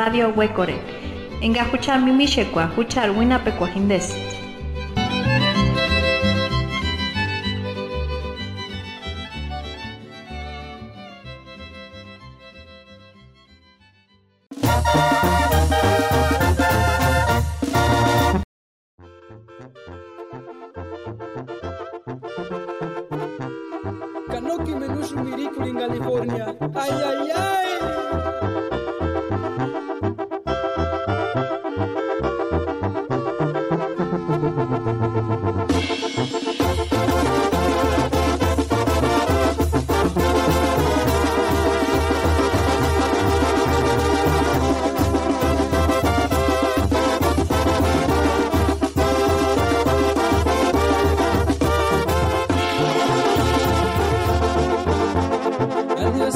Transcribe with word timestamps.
Radio 0.00 0.30
Huecore. 0.32 0.74
Enga 1.40 1.64
huchar 1.64 2.00
mimishekwa, 2.00 2.64
huchar 2.66 3.10
winapekwa 3.10 3.68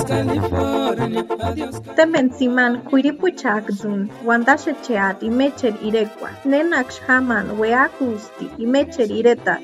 Adiós 0.04 0.50
California, 0.50 1.24
adiós. 1.40 1.80
Temen 1.96 2.30
siman 2.38 2.82
kuiripuchakzun, 2.88 4.10
wandashecheat 4.24 5.22
imecher 5.22 5.74
irekwa, 5.82 6.30
nenaksh 6.44 7.00
haman 7.06 7.46
weakusti 7.60 8.50
imecher 8.58 9.08
ireta, 9.08 9.56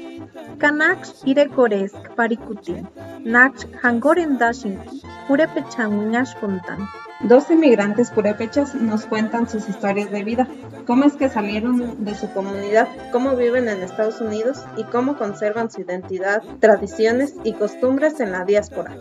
kanaksh 0.58 1.12
irekoresk 1.26 2.08
parikutin, 2.16 2.86
naksh 3.24 3.66
hangorendashinki, 3.82 5.04
purepechan 5.28 5.98
winashpuntan. 5.98 6.88
Dos 7.28 7.50
inmigrantes 7.50 8.10
purépechas 8.10 8.74
nos 8.74 9.04
cuentan 9.04 9.46
sus 9.46 9.68
historias 9.68 10.10
de 10.10 10.24
vida, 10.24 10.46
cómo 10.90 11.04
es 11.04 11.12
que 11.12 11.28
salieron 11.28 12.04
de 12.04 12.16
su 12.16 12.28
comunidad, 12.32 12.88
cómo 13.12 13.36
viven 13.36 13.68
en 13.68 13.80
Estados 13.80 14.20
Unidos 14.20 14.64
y 14.76 14.82
cómo 14.82 15.16
conservan 15.16 15.70
su 15.70 15.82
identidad, 15.82 16.42
tradiciones 16.58 17.36
y 17.44 17.52
costumbres 17.52 18.18
en 18.18 18.32
la 18.32 18.44
diáspora. 18.44 18.96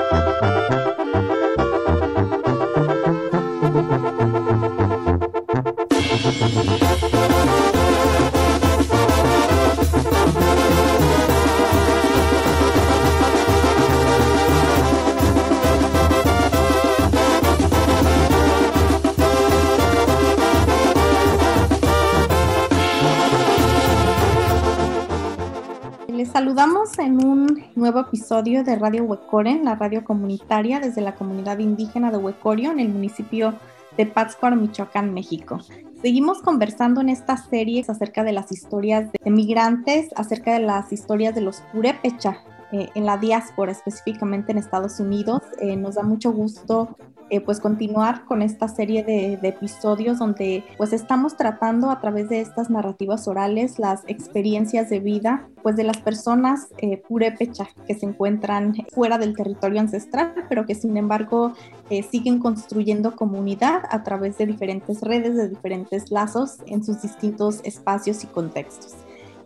saludamos 26.59 26.99
en 26.99 27.25
un 27.25 27.63
nuevo 27.75 28.01
episodio 28.01 28.65
de 28.65 28.75
Radio 28.75 29.05
Huecoren, 29.05 29.63
la 29.63 29.75
radio 29.75 30.03
comunitaria 30.03 30.81
desde 30.81 30.99
la 30.99 31.15
comunidad 31.15 31.59
indígena 31.59 32.11
de 32.11 32.17
Huecorio 32.17 32.69
en 32.71 32.81
el 32.81 32.89
municipio 32.89 33.53
de 33.95 34.05
Pátzcuaro, 34.05 34.57
Michoacán, 34.57 35.13
México. 35.13 35.59
Seguimos 36.01 36.41
conversando 36.41 36.99
en 36.99 37.07
esta 37.07 37.37
serie 37.37 37.85
acerca 37.87 38.25
de 38.25 38.33
las 38.33 38.51
historias 38.51 39.09
de 39.09 39.31
migrantes, 39.31 40.09
acerca 40.17 40.51
de 40.51 40.59
las 40.59 40.91
historias 40.91 41.33
de 41.33 41.39
los 41.39 41.61
purépecha 41.71 42.43
eh, 42.73 42.89
en 42.93 43.05
la 43.05 43.15
diáspora, 43.15 43.71
específicamente 43.71 44.51
en 44.51 44.57
Estados 44.57 44.99
Unidos. 44.99 45.41
Eh, 45.61 45.77
nos 45.77 45.95
da 45.95 46.03
mucho 46.03 46.33
gusto 46.33 46.97
eh, 47.29 47.41
pues 47.41 47.59
continuar 47.59 48.25
con 48.25 48.41
esta 48.41 48.67
serie 48.67 49.03
de, 49.03 49.39
episodios 49.41 50.19
donde 50.19 50.63
pues 50.77 50.93
estamos 50.93 51.35
tratando 51.35 51.89
a 51.89 51.99
través 51.99 52.29
de 52.29 52.41
estas 52.41 52.69
narrativas 52.69 53.27
orales 53.27 53.79
las 53.79 54.03
experiencias 54.07 54.89
de 54.89 54.99
vida 54.99 55.47
pues 55.63 55.75
de 55.75 55.83
las 55.83 55.97
personas 55.97 56.67
eh, 56.77 56.97
purépecha 56.97 57.67
que 57.87 57.95
se 57.95 58.05
encuentran 58.05 58.73
fuera 58.93 59.17
del 59.17 59.35
territorio 59.35 59.79
ancestral 59.79 60.33
pero 60.47 60.65
que 60.65 60.75
sin 60.75 60.97
embargo 60.97 61.53
eh, 61.89 62.03
siguen 62.03 62.39
construyendo 62.39 63.15
comunidad 63.15 63.81
a 63.89 64.03
través 64.03 64.37
de 64.37 64.45
diferentes 64.45 65.01
redes, 65.01 65.35
de 65.35 65.49
diferentes 65.49 66.11
lazos 66.11 66.57
en 66.67 66.83
sus 66.83 67.01
distintos 67.01 67.61
espacios 67.63 68.23
y 68.23 68.27
contextos. 68.27 68.95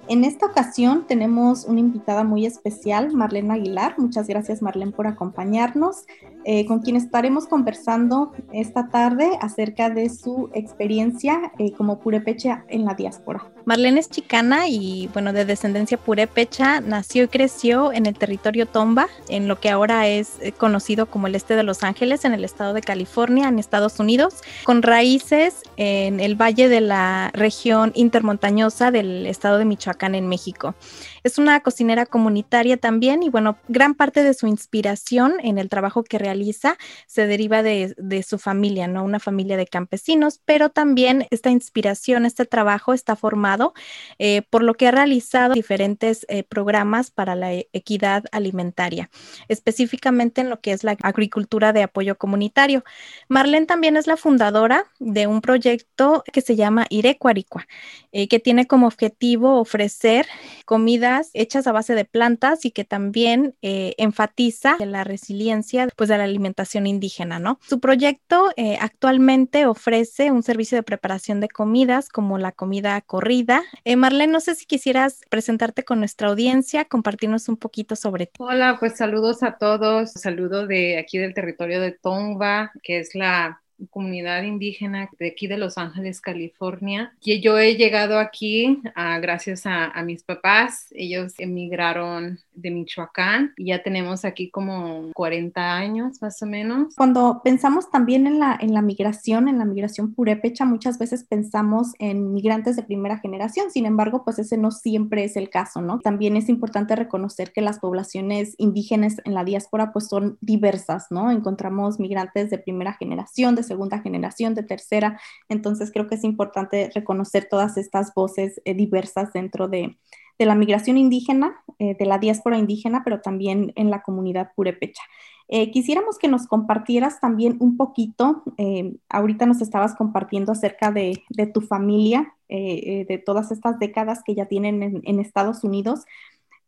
En 0.10 0.26
esta 0.26 0.48
ocasión 0.48 1.06
tenemos 1.08 1.64
una 1.64 1.80
invitada 1.80 2.26
muy 2.26 2.46
especial, 2.46 3.14
Marlene 3.14 3.54
Aguilar. 3.54 3.96
Muchas 3.98 4.28
gracias 4.28 4.62
Marlene 4.62 4.92
por 4.92 5.08
acompañarnos, 5.08 6.04
eh, 6.44 6.66
con 6.66 6.80
quien 6.80 6.98
estaremos 6.98 7.48
conversando 7.48 8.34
esta 8.52 8.90
tarde 8.90 9.30
acerca 9.40 9.90
de 9.90 10.10
su 10.10 10.50
experiencia 10.54 11.54
eh, 11.58 11.72
como 11.72 12.00
purépecha 12.00 12.66
en 12.68 12.84
la 12.84 12.96
diáspora. 12.96 13.50
Marlene 13.64 14.02
es 14.02 14.10
chicana 14.10 14.68
y 14.68 15.10
bueno, 15.14 15.32
de 15.32 15.46
descendencia 15.46 15.98
purépecha, 15.98 16.82
nació 16.82 17.24
y 17.24 17.28
creció 17.30 17.94
en 17.94 18.06
el 18.06 18.16
territorio 18.16 18.66
Tomba, 18.66 19.08
en 19.30 19.48
lo 19.48 19.62
que 19.62 19.70
ahora 19.70 20.10
es 20.10 20.34
conocido 20.58 21.06
como 21.06 21.28
el 21.28 21.36
este 21.36 21.56
de 21.56 21.64
Los 21.64 21.82
Ángeles, 21.82 22.26
en 22.26 22.34
el 22.34 22.44
estado 22.44 22.74
de 22.74 22.82
California, 22.82 23.48
en 23.48 23.58
Estados 23.58 24.02
Unidos, 24.02 24.42
con 24.66 24.82
raíces 24.82 25.64
en 25.78 26.20
el 26.20 26.36
valle 26.36 26.68
de 26.68 26.82
la 26.82 27.32
región 27.34 27.94
intermontañosa 27.96 28.92
del 28.92 29.26
estado 29.28 29.58
de 29.58 29.64
Michoacán 29.64 29.93
en 30.16 30.28
México. 30.28 30.76
Es 31.24 31.38
una 31.38 31.62
cocinera 31.62 32.06
comunitaria 32.06 32.78
también 32.78 33.24
y 33.24 33.30
bueno, 33.30 33.58
gran 33.70 33.96
parte 33.96 34.24
de 34.24 34.34
su 34.34 34.48
inspiración 34.48 35.36
en 35.42 35.58
el 35.58 35.70
trabajo 35.70 36.04
que 36.04 36.18
realiza 36.18 36.78
se 37.08 37.28
deriva 37.28 37.64
de, 37.64 37.96
su 38.28 38.38
familia, 38.38 38.88
¿no? 38.88 39.04
Una 39.04 39.20
familia 39.20 39.58
de 39.58 39.66
campesinos, 39.68 40.42
pero 40.44 40.70
también 40.70 41.28
esta 41.32 41.50
inspiración, 41.50 42.26
este 42.26 42.46
trabajo 42.46 42.94
está 42.94 43.16
formado 43.16 43.74
eh, 44.20 44.42
por 44.50 44.64
lo 44.64 44.74
que 44.74 44.88
ha 44.88 44.92
realizado 44.92 45.54
diferentes 45.54 46.26
eh, 46.28 46.44
programas 46.44 47.12
para 47.12 47.36
la 47.36 47.54
equidad 47.54 48.26
alimentaria, 48.32 49.10
específicamente 49.48 50.42
en 50.42 50.50
lo 50.50 50.60
que 50.60 50.72
es 50.72 50.84
la 50.84 50.98
agricultura 51.02 51.74
de 51.74 51.84
apoyo 51.84 52.18
comunitario. 52.18 52.84
Marlene 53.30 53.66
también 53.66 53.98
es 53.98 54.08
la 54.08 54.18
fundadora 54.18 54.86
de 55.00 55.28
un 55.28 55.42
proyecto 55.42 56.24
que 56.32 56.42
se 56.42 56.56
llama 56.56 56.86
Irecuaricua, 56.90 57.68
eh, 58.12 58.28
que 58.28 58.40
tiene 58.40 58.68
como 58.68 58.88
objetivo 58.88 59.60
ofrecer 59.60 60.28
comida 60.66 61.13
hechas 61.34 61.68
a 61.68 61.72
base 61.72 61.96
de 61.96 62.06
plantas 62.06 62.66
y 62.66 62.72
que 62.72 62.84
también 62.84 63.56
eh, 63.62 63.94
enfatiza 63.98 64.78
la 64.80 65.04
resiliencia 65.04 65.88
pues, 65.96 66.10
de 66.10 66.18
la 66.18 66.24
alimentación 66.24 66.88
indígena, 66.88 67.40
¿no? 67.40 67.60
Su 67.68 67.80
proyecto 67.80 68.52
eh, 68.56 68.78
actualmente 68.80 69.66
ofrece 69.66 70.32
un 70.32 70.44
servicio 70.44 70.78
de 70.78 70.84
preparación 70.84 71.40
de 71.40 71.50
comidas 71.50 72.10
como 72.10 72.38
la 72.38 72.52
comida 72.52 73.00
corrida. 73.02 73.64
Eh, 73.86 73.96
Marlene, 73.96 74.34
no 74.34 74.40
sé 74.40 74.56
si 74.56 74.66
quisieras 74.66 75.22
presentarte 75.30 75.84
con 75.84 76.00
nuestra 76.00 76.30
audiencia, 76.30 76.86
compartirnos 76.86 77.50
un 77.50 77.58
poquito 77.58 77.96
sobre 77.96 78.28
ti. 78.28 78.34
Hola, 78.40 78.78
pues 78.80 78.98
saludos 78.98 79.44
a 79.44 79.58
todos. 79.58 80.12
Saludo 80.12 80.68
de 80.68 80.98
aquí 80.98 81.18
del 81.18 81.34
territorio 81.34 81.82
de 81.82 81.92
Tongva, 81.92 82.72
que 82.82 83.00
es 83.00 83.16
la 83.16 83.63
comunidad 83.90 84.44
indígena 84.44 85.10
de 85.20 85.28
aquí 85.28 85.48
de 85.48 85.58
Los 85.58 85.78
Ángeles, 85.78 86.22
California. 86.22 87.14
Y 87.22 87.40
yo 87.42 87.58
he 87.58 87.76
llegado 87.76 88.20
aquí 88.20 88.82
uh, 88.86 89.22
gracias 89.22 89.66
a, 89.66 89.86
a, 89.86 90.04
mis 90.04 90.24
papás. 90.24 90.88
Ellos 90.92 91.34
emigraron 91.38 92.40
de 92.54 92.72
Michoacán 92.72 93.54
y 93.58 93.68
ya 93.68 93.84
tenemos 93.84 94.26
aquí 94.26 94.50
como 94.50 95.12
40 95.14 95.76
años 95.76 96.22
más 96.22 96.42
o 96.42 96.46
menos. 96.46 96.96
Cuando 96.96 97.42
pensamos 97.44 97.90
también 97.90 98.28
en 98.28 98.40
la, 98.40 98.58
en 98.60 98.74
la 98.74 98.82
migración, 98.82 99.48
en 99.48 99.58
la 99.58 99.66
migración 99.66 100.14
purépecha, 100.14 100.66
muchas 100.66 100.98
veces 101.00 101.24
pensamos 101.24 101.94
en 102.00 102.34
migrantes 102.34 102.76
de 102.76 102.84
primera 102.84 103.18
generación. 103.20 103.72
Sin 103.72 103.86
embargo, 103.86 104.24
pues 104.24 104.40
ese 104.40 104.58
no 104.58 104.72
siempre 104.72 105.24
es 105.24 105.36
el 105.36 105.50
caso, 105.50 105.82
¿no? 105.82 106.00
También 106.00 106.38
es 106.38 106.50
importante 106.50 106.96
reconocer 106.96 107.52
que 107.52 107.62
las 107.62 107.80
poblaciones 107.80 108.56
indígenas 108.58 109.18
en 109.26 109.34
la 109.34 109.44
diáspora 109.44 109.92
pues 109.92 110.08
son 110.08 110.38
diversas, 110.42 111.08
¿no? 111.10 111.32
Encontramos 111.32 112.00
migrantes 112.00 112.50
de 112.50 112.58
primera 112.58 112.94
generación, 112.94 113.56
de 113.56 113.64
segunda 113.74 114.00
generación, 114.00 114.54
de 114.54 114.62
tercera. 114.62 115.20
Entonces 115.50 115.92
creo 115.92 116.08
que 116.08 116.16
es 116.16 116.24
importante 116.24 116.92
reconocer 116.94 117.48
todas 117.50 117.76
estas 117.78 118.14
voces 118.14 118.62
eh, 118.66 118.76
diversas 118.76 119.34
dentro 119.34 119.68
de, 119.68 119.98
de, 120.38 120.46
la 120.46 120.54
migración 120.54 120.98
indígena, 120.98 121.56
eh, 121.80 121.96
de 121.98 122.06
la 122.06 122.20
diáspora 122.20 122.60
indígena, 122.60 123.02
pero 123.04 123.20
también 123.22 123.74
en 123.76 123.90
la 123.90 124.04
comunidad 124.04 124.52
purépecha. 124.56 125.02
Eh, 125.48 125.72
quisiéramos 125.72 126.20
que 126.20 126.28
nos 126.28 126.48
compartieras 126.48 127.20
también 127.20 127.58
un 127.60 127.78
poquito, 127.78 128.44
eh, 128.58 128.96
ahorita 129.10 129.46
nos 129.48 129.62
estabas 129.62 129.96
compartiendo 129.96 130.52
acerca 130.52 130.92
de, 130.92 131.24
tu 131.54 131.62
familia, 131.62 132.36
de 132.48 133.24
todas 133.26 133.52
estas 133.52 133.80
décadas 133.80 134.22
que 134.24 134.36
ya 134.36 134.46
tienen 134.46 135.02
en, 135.04 135.20
Estados 135.20 135.64
Unidos, 135.64 136.06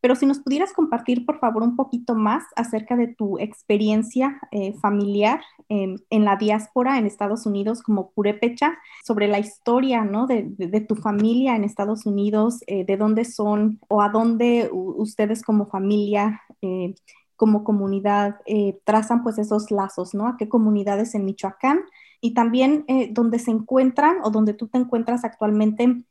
pero 0.06 0.16
si 0.16 0.28
nos 0.28 0.38
pudieras 0.38 0.72
compartir, 0.72 1.26
por 1.26 1.40
favor, 1.40 1.64
un 1.64 1.76
poquito 1.76 2.14
más 2.14 2.44
acerca 2.56 2.96
de 2.96 3.08
tu 3.08 3.40
experiencia 3.40 4.40
familiar 4.80 5.42
en 5.68 6.26
la 6.26 6.36
diáspora 6.36 7.00
en 7.00 7.08
Estados 7.08 7.48
Unidos 7.48 7.82
como 7.82 8.12
purépecha, 8.12 8.78
sobre 9.04 9.28
la 9.28 9.40
historia 9.40 10.04
¿no? 10.04 10.28
de, 10.28 10.86
tu 10.88 10.94
familia 10.94 11.56
en 11.56 11.64
Estados 11.64 12.06
Unidos, 12.06 12.60
de 12.68 12.98
dónde 12.98 13.26
son 13.26 13.80
o 13.88 14.04
a 14.04 14.10
dónde 14.10 14.70
ustedes 14.72 15.42
como 15.42 15.66
familia 15.66 16.40
como 17.36 17.64
comunidad 17.64 18.36
eh, 18.46 18.80
trazan 18.84 19.24
pues 19.24 19.40
esos 19.40 19.72
lazos, 19.72 20.14
¿no? 20.14 20.28
A 20.28 20.38
qué 20.38 20.48
comunidades 20.48 21.16
en 21.16 21.26
Michoacán 21.26 21.82
y 22.22 22.36
también 22.36 22.86
eh, 22.88 23.10
donde 23.12 23.40
se 23.40 23.50
encuentran 23.50 24.18
o 24.24 24.30
donde 24.30 24.54
tú 24.54 24.68
te 24.68 24.78
encuentras 24.78 25.26
actualmente, 25.26 26.04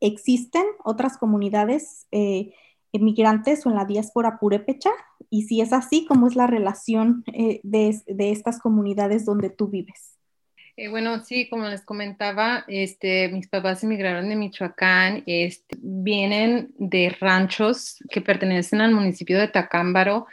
existen 0.00 0.64
otras 0.82 1.18
comunidades 1.18 2.06
eh, 2.10 2.54
emigrantes 2.92 3.64
o 3.66 3.70
en 3.70 3.76
la 3.76 3.84
diáspora 3.84 4.38
purépecha 4.38 4.90
y 5.30 5.42
si 5.42 5.60
es 5.60 5.72
así, 5.72 6.06
¿cómo 6.06 6.26
es 6.26 6.36
la 6.36 6.46
relación 6.46 7.24
de, 7.26 8.02
de 8.06 8.30
estas 8.30 8.58
comunidades 8.60 9.24
donde 9.24 9.50
tú 9.50 9.68
vives? 9.68 10.19
Eh, 10.82 10.88
bueno, 10.88 11.22
sí, 11.22 11.46
como 11.50 11.68
les 11.68 11.82
comentaba, 11.84 12.64
este, 12.66 13.28
mis 13.28 13.48
papás 13.48 13.84
emigraron 13.84 14.30
de 14.30 14.34
Michoacán, 14.34 15.22
este, 15.26 15.76
vienen 15.78 16.72
de 16.78 17.14
ranchos 17.20 17.98
que 18.08 18.22
pertenecen 18.22 18.80
al 18.80 18.92
municipio 18.92 19.38
de 19.38 19.48
Tacámbaro. 19.48 20.26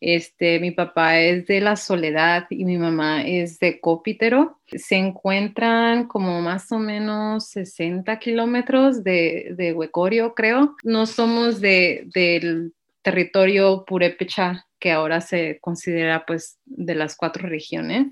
Este, 0.00 0.58
mi 0.58 0.72
papá 0.72 1.20
es 1.20 1.46
de 1.46 1.60
La 1.60 1.76
Soledad 1.76 2.46
y 2.50 2.64
mi 2.64 2.78
mamá 2.78 3.22
es 3.24 3.60
de 3.60 3.78
Cópitero. 3.78 4.58
Se 4.66 4.96
encuentran 4.96 6.08
como 6.08 6.40
más 6.40 6.72
o 6.72 6.80
menos 6.80 7.46
60 7.50 8.18
kilómetros 8.18 9.04
de, 9.04 9.54
de 9.56 9.72
Huecorio, 9.72 10.34
creo. 10.34 10.74
No 10.82 11.06
somos 11.06 11.60
de, 11.60 12.08
del 12.12 12.72
territorio 13.02 13.84
purépecha 13.86 14.66
que 14.82 14.90
ahora 14.90 15.20
se 15.20 15.58
considera 15.60 16.26
pues 16.26 16.58
de 16.64 16.96
las 16.96 17.16
cuatro 17.16 17.48
regiones, 17.48 18.08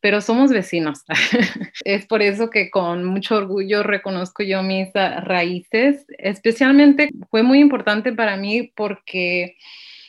pero 0.00 0.20
somos 0.20 0.50
vecinos. 0.50 1.04
es 1.84 2.06
por 2.06 2.22
eso 2.22 2.50
que 2.50 2.70
con 2.70 3.04
mucho 3.04 3.36
orgullo 3.36 3.84
reconozco 3.84 4.42
yo 4.42 4.64
mis 4.64 4.88
raíces. 4.92 6.04
Especialmente 6.18 7.10
fue 7.30 7.44
muy 7.44 7.60
importante 7.60 8.12
para 8.12 8.36
mí 8.36 8.72
porque 8.74 9.56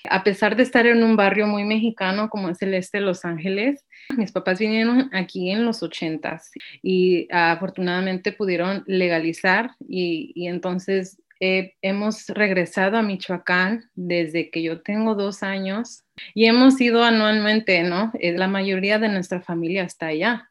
a 0.10 0.24
pesar 0.24 0.56
de 0.56 0.64
estar 0.64 0.88
en 0.88 1.04
un 1.04 1.16
barrio 1.16 1.46
muy 1.46 1.64
mexicano 1.64 2.30
como 2.30 2.50
es 2.50 2.60
el 2.64 2.74
este 2.74 2.98
de 2.98 3.04
Los 3.04 3.24
Ángeles, 3.24 3.86
mis 4.18 4.32
papás 4.32 4.58
vinieron 4.58 5.12
aquí 5.14 5.52
en 5.52 5.64
los 5.64 5.84
ochentas 5.84 6.50
y 6.82 7.28
afortunadamente 7.32 8.32
pudieron 8.32 8.84
legalizar 8.88 9.72
y, 9.88 10.32
y 10.34 10.48
entonces 10.48 11.22
hemos 11.40 12.28
regresado 12.28 12.98
a 12.98 13.02
Michoacán 13.02 13.90
desde 13.96 14.50
que 14.50 14.62
yo 14.62 14.82
tengo 14.82 15.16
dos 15.16 15.42
años 15.44 16.04
y 16.34 16.46
hemos 16.46 16.80
ido 16.82 17.04
anualmente, 17.04 17.82
¿no? 17.84 18.12
Eh, 18.20 18.34
la 18.34 18.48
mayoría 18.48 19.00
de 19.00 19.10
nuestra 19.10 19.42
familia 19.42 19.84
está 19.84 20.08
allá. 20.08 20.50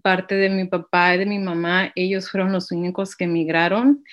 Parte 0.00 0.34
de 0.34 0.48
mi 0.48 0.64
papá 0.64 1.14
y 1.14 1.18
de 1.18 1.26
mi 1.26 1.38
mamá, 1.38 1.92
ellos 1.94 2.30
fueron 2.30 2.52
los 2.52 2.72
únicos 2.72 3.14
que 3.14 3.24
emigraron. 3.24 4.04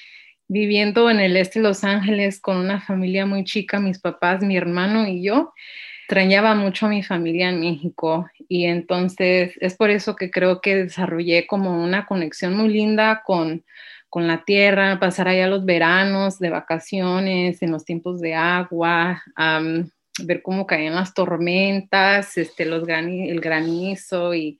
Viviendo 0.49 1.09
en 1.09 1.19
el 1.19 1.37
este 1.37 1.59
de 1.59 1.63
Los 1.63 1.83
Ángeles 1.83 2.41
con 2.41 2.57
una 2.57 2.81
familia 2.81 3.25
muy 3.25 3.43
chica, 3.43 3.79
mis 3.79 3.99
papás, 3.99 4.41
mi 4.41 4.57
hermano 4.57 5.07
y 5.07 5.23
yo, 5.23 5.53
extrañaba 6.01 6.55
mucho 6.55 6.87
a 6.87 6.89
mi 6.89 7.03
familia 7.03 7.49
en 7.49 7.59
México 7.59 8.27
y 8.47 8.65
entonces 8.65 9.53
es 9.61 9.75
por 9.75 9.91
eso 9.91 10.15
que 10.15 10.31
creo 10.31 10.59
que 10.59 10.75
desarrollé 10.75 11.45
como 11.45 11.83
una 11.83 12.07
conexión 12.07 12.57
muy 12.57 12.69
linda 12.69 13.21
con, 13.23 13.63
con 14.09 14.27
la 14.27 14.43
tierra, 14.43 14.99
pasar 14.99 15.27
allá 15.27 15.47
los 15.47 15.65
veranos 15.65 16.39
de 16.39 16.49
vacaciones, 16.49 17.61
en 17.61 17.71
los 17.71 17.85
tiempos 17.85 18.19
de 18.19 18.35
agua, 18.35 19.23
ver 20.23 20.41
cómo 20.41 20.65
caían 20.65 20.95
las 20.95 21.13
tormentas, 21.13 22.37
este, 22.37 22.63
el 22.63 23.39
granizo 23.39 24.33
y, 24.33 24.59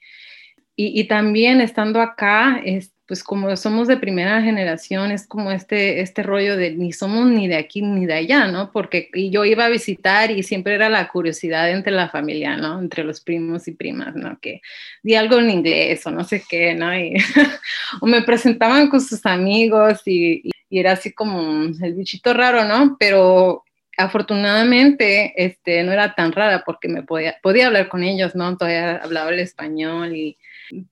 y, 0.76 1.04
también 1.06 1.62
estando 1.62 2.02
acá, 2.02 2.62
es, 2.64 2.94
pues 3.10 3.24
como 3.24 3.58
somos 3.58 3.88
de 3.88 3.98
primera 3.98 4.40
generación, 4.44 5.12
es 5.12 5.26
como 5.26 5.52
este, 5.52 6.02
este 6.02 6.22
rollo 6.22 6.56
de 6.56 6.76
ni 6.76 6.94
somos 6.94 7.26
ni 7.26 7.48
de 7.48 7.56
aquí 7.56 7.82
ni 7.82 8.06
de 8.06 8.14
allá, 8.14 8.46
¿no? 8.46 8.72
Porque 8.72 9.10
yo 9.32 9.46
iba 9.46 9.66
a 9.66 9.70
visitar 9.70 10.30
y 10.30 10.44
siempre 10.44 10.76
era 10.76 10.90
la 10.90 11.08
curiosidad 11.08 11.72
entre 11.72 11.92
la 11.92 12.10
familia, 12.10 12.56
¿no? 12.56 12.80
Entre 12.80 13.04
los 13.04 13.20
primos 13.20 13.68
y 13.68 13.72
primas, 13.72 14.16
¿no? 14.16 14.38
Que 14.40 14.62
di 15.02 15.16
algo 15.16 15.40
en 15.40 15.50
inglés 15.50 16.06
o 16.06 16.12
no 16.12 16.24
sé 16.24 16.44
qué, 16.48 16.76
¿no? 16.76 16.96
Y, 16.96 17.16
o 18.02 18.06
me 18.06 18.22
presentaban 18.22 18.88
con 18.90 19.02
sus 19.02 19.26
amigos 19.26 20.04
y, 20.06 20.48
y, 20.70 20.80
era 20.80 20.92
así 20.92 21.12
como 21.12 21.64
el 21.82 21.94
bichito 21.96 22.32
raro, 22.36 22.64
¿no? 22.64 22.96
Pero 23.00 23.64
afortunadamente 23.98 25.34
este, 25.36 25.82
no 25.82 25.94
era 25.94 26.14
tan 26.14 26.32
rara 26.32 26.62
porque 26.64 26.88
me 26.88 27.02
podía, 27.02 27.40
podía 27.42 27.66
hablar 27.66 27.90
con 27.90 28.04
ellos, 28.04 28.36
¿no? 28.36 28.56
Todavía 28.56 28.98
hablaba 28.98 29.32
el 29.32 29.40
español 29.40 30.16
y 30.16 30.38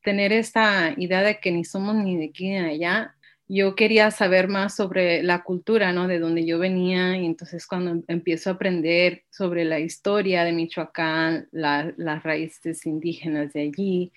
tener 0.04 0.32
esta 0.32 0.94
idea 0.98 1.22
de 1.22 1.40
que 1.40 1.52
ni 1.52 1.64
somos 1.66 1.96
ni 1.96 2.18
de 2.18 2.26
aquí 2.26 2.50
ni 2.50 2.60
de 2.60 2.70
allá. 2.70 3.16
Yo 3.50 3.76
quería 3.76 4.12
saber 4.12 4.50
más 4.50 4.76
sobre 4.76 5.24
la 5.24 5.44
cultura, 5.44 5.94
¿no? 5.94 6.08
De 6.08 6.20
donde 6.20 6.46
yo 6.46 6.60
venía 6.60 7.18
y 7.18 7.26
entonces 7.26 7.66
cuando 7.66 8.04
empiezo 8.08 8.50
a 8.50 8.54
aprender 8.54 9.24
sobre 9.30 9.64
la 9.64 9.80
historia 9.80 10.44
de 10.44 10.52
Michoacán, 10.52 11.48
las 11.52 12.24
raíces 12.24 12.86
indígenas 12.86 13.54
de 13.54 13.62
allí, 13.62 14.12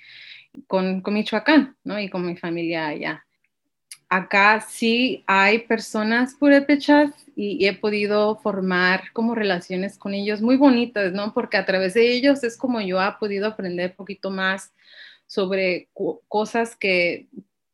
con, 0.67 1.01
con 1.01 1.15
Michoacán, 1.15 1.77
¿no? 1.85 2.01
Y 2.01 2.09
con 2.09 2.27
mi 2.27 2.37
familia 2.37 2.89
allá 2.89 3.25
acá 4.11 4.61
sí 4.61 5.23
hay 5.27 5.61
personas 5.61 6.35
purépechas 6.35 7.13
y, 7.37 7.65
he 7.67 7.73
podido 7.73 8.37
formar 8.37 9.13
como 9.13 9.35
relaciones 9.35 9.97
con 9.97 10.13
ellos 10.15 10.43
muy 10.43 10.57
bonitas, 10.57 11.13
¿no? 11.13 11.33
Porque 11.33 11.57
a 11.57 11.65
través 11.65 11.95
de 11.95 12.13
ellos 12.13 12.43
es 12.43 12.59
como 12.59 12.81
yo 12.81 13.01
he 13.01 13.13
podido 13.21 13.47
aprender 13.47 13.91
un 13.91 13.97
poquito 13.97 14.31
más 14.31 14.75
sobre 15.31 15.89
cosas 16.27 16.75
que 16.75 17.29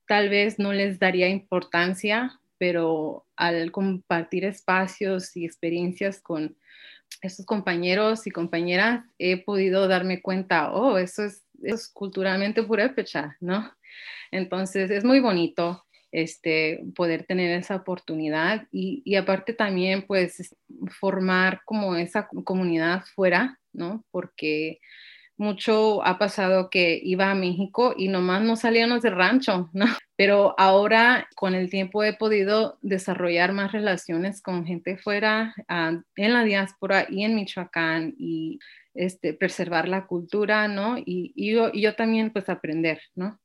tal 0.07 0.29
vez 0.29 0.59
no 0.59 0.75
les 0.75 0.99
daría 0.99 1.31
importancia, 1.31 2.39
pero 2.59 3.25
al 3.35 3.73
compartir 3.73 4.45
espacios 4.45 5.35
y 5.39 5.47
experiencias 5.47 6.21
con 6.21 6.55
esos 7.23 7.47
compañeros 7.47 8.27
y 8.27 8.31
compañeras, 8.31 9.07
he 9.19 9.39
podido 9.39 9.89
darme 9.89 10.21
cuenta, 10.21 10.71
oh, 10.71 10.99
eso 10.99 11.25
es, 11.25 11.47
eso 11.63 11.77
es 11.77 11.89
culturalmente 11.89 12.61
¿no? 13.41 13.73
Entonces 14.31 14.91
es 14.91 15.03
muy 15.03 15.21
bonito 15.21 15.87
este, 16.13 16.85
poder 16.95 17.25
tener 17.25 17.59
esa 17.59 17.77
oportunidad 17.77 18.69
y, 18.71 19.15
aparte 19.17 19.55
también 19.55 20.03
pues 20.03 20.55
formar 21.01 21.63
como 21.65 21.97
esa 21.97 22.29
comunidad 22.45 23.03
fuera, 23.15 23.59
¿no? 23.73 24.05
Porque 24.11 24.79
mucho 25.39 26.05
ha 26.05 26.19
pasado 26.19 26.71
que 26.71 27.01
iba 27.03 27.31
a 27.31 27.35
México 27.35 27.95
y 27.97 28.09
nomás 28.09 28.43
no 28.43 28.57
salíamos 28.57 29.03
del 29.03 29.17
rancho, 29.17 29.71
¿no? 29.73 29.87
Pero 30.17 30.55
ahora 30.59 31.29
con 31.35 31.55
el 31.55 31.69
tiempo 31.71 32.03
he 32.03 32.15
podido 32.15 32.79
desarrollar 32.83 33.53
más 33.53 33.73
relaciones 33.73 34.41
con 34.41 34.65
gente 34.67 34.97
fuera, 34.97 35.55
ah, 35.69 36.01
en 36.17 36.33
la 36.33 36.45
diáspora 36.45 37.07
y 37.09 37.25
en 37.25 37.35
Michoacán 37.35 38.15
y 38.19 38.59
este, 38.95 39.35
preservar 39.35 39.89
la 39.89 40.07
cultura, 40.07 40.69
¿no? 40.69 40.97
Y, 40.99 41.33
yo, 41.37 41.71
y 41.73 41.83
yo 41.83 41.95
también 41.95 42.31
pues 42.31 42.49
aprender, 42.49 43.01
¿no? 43.15 43.39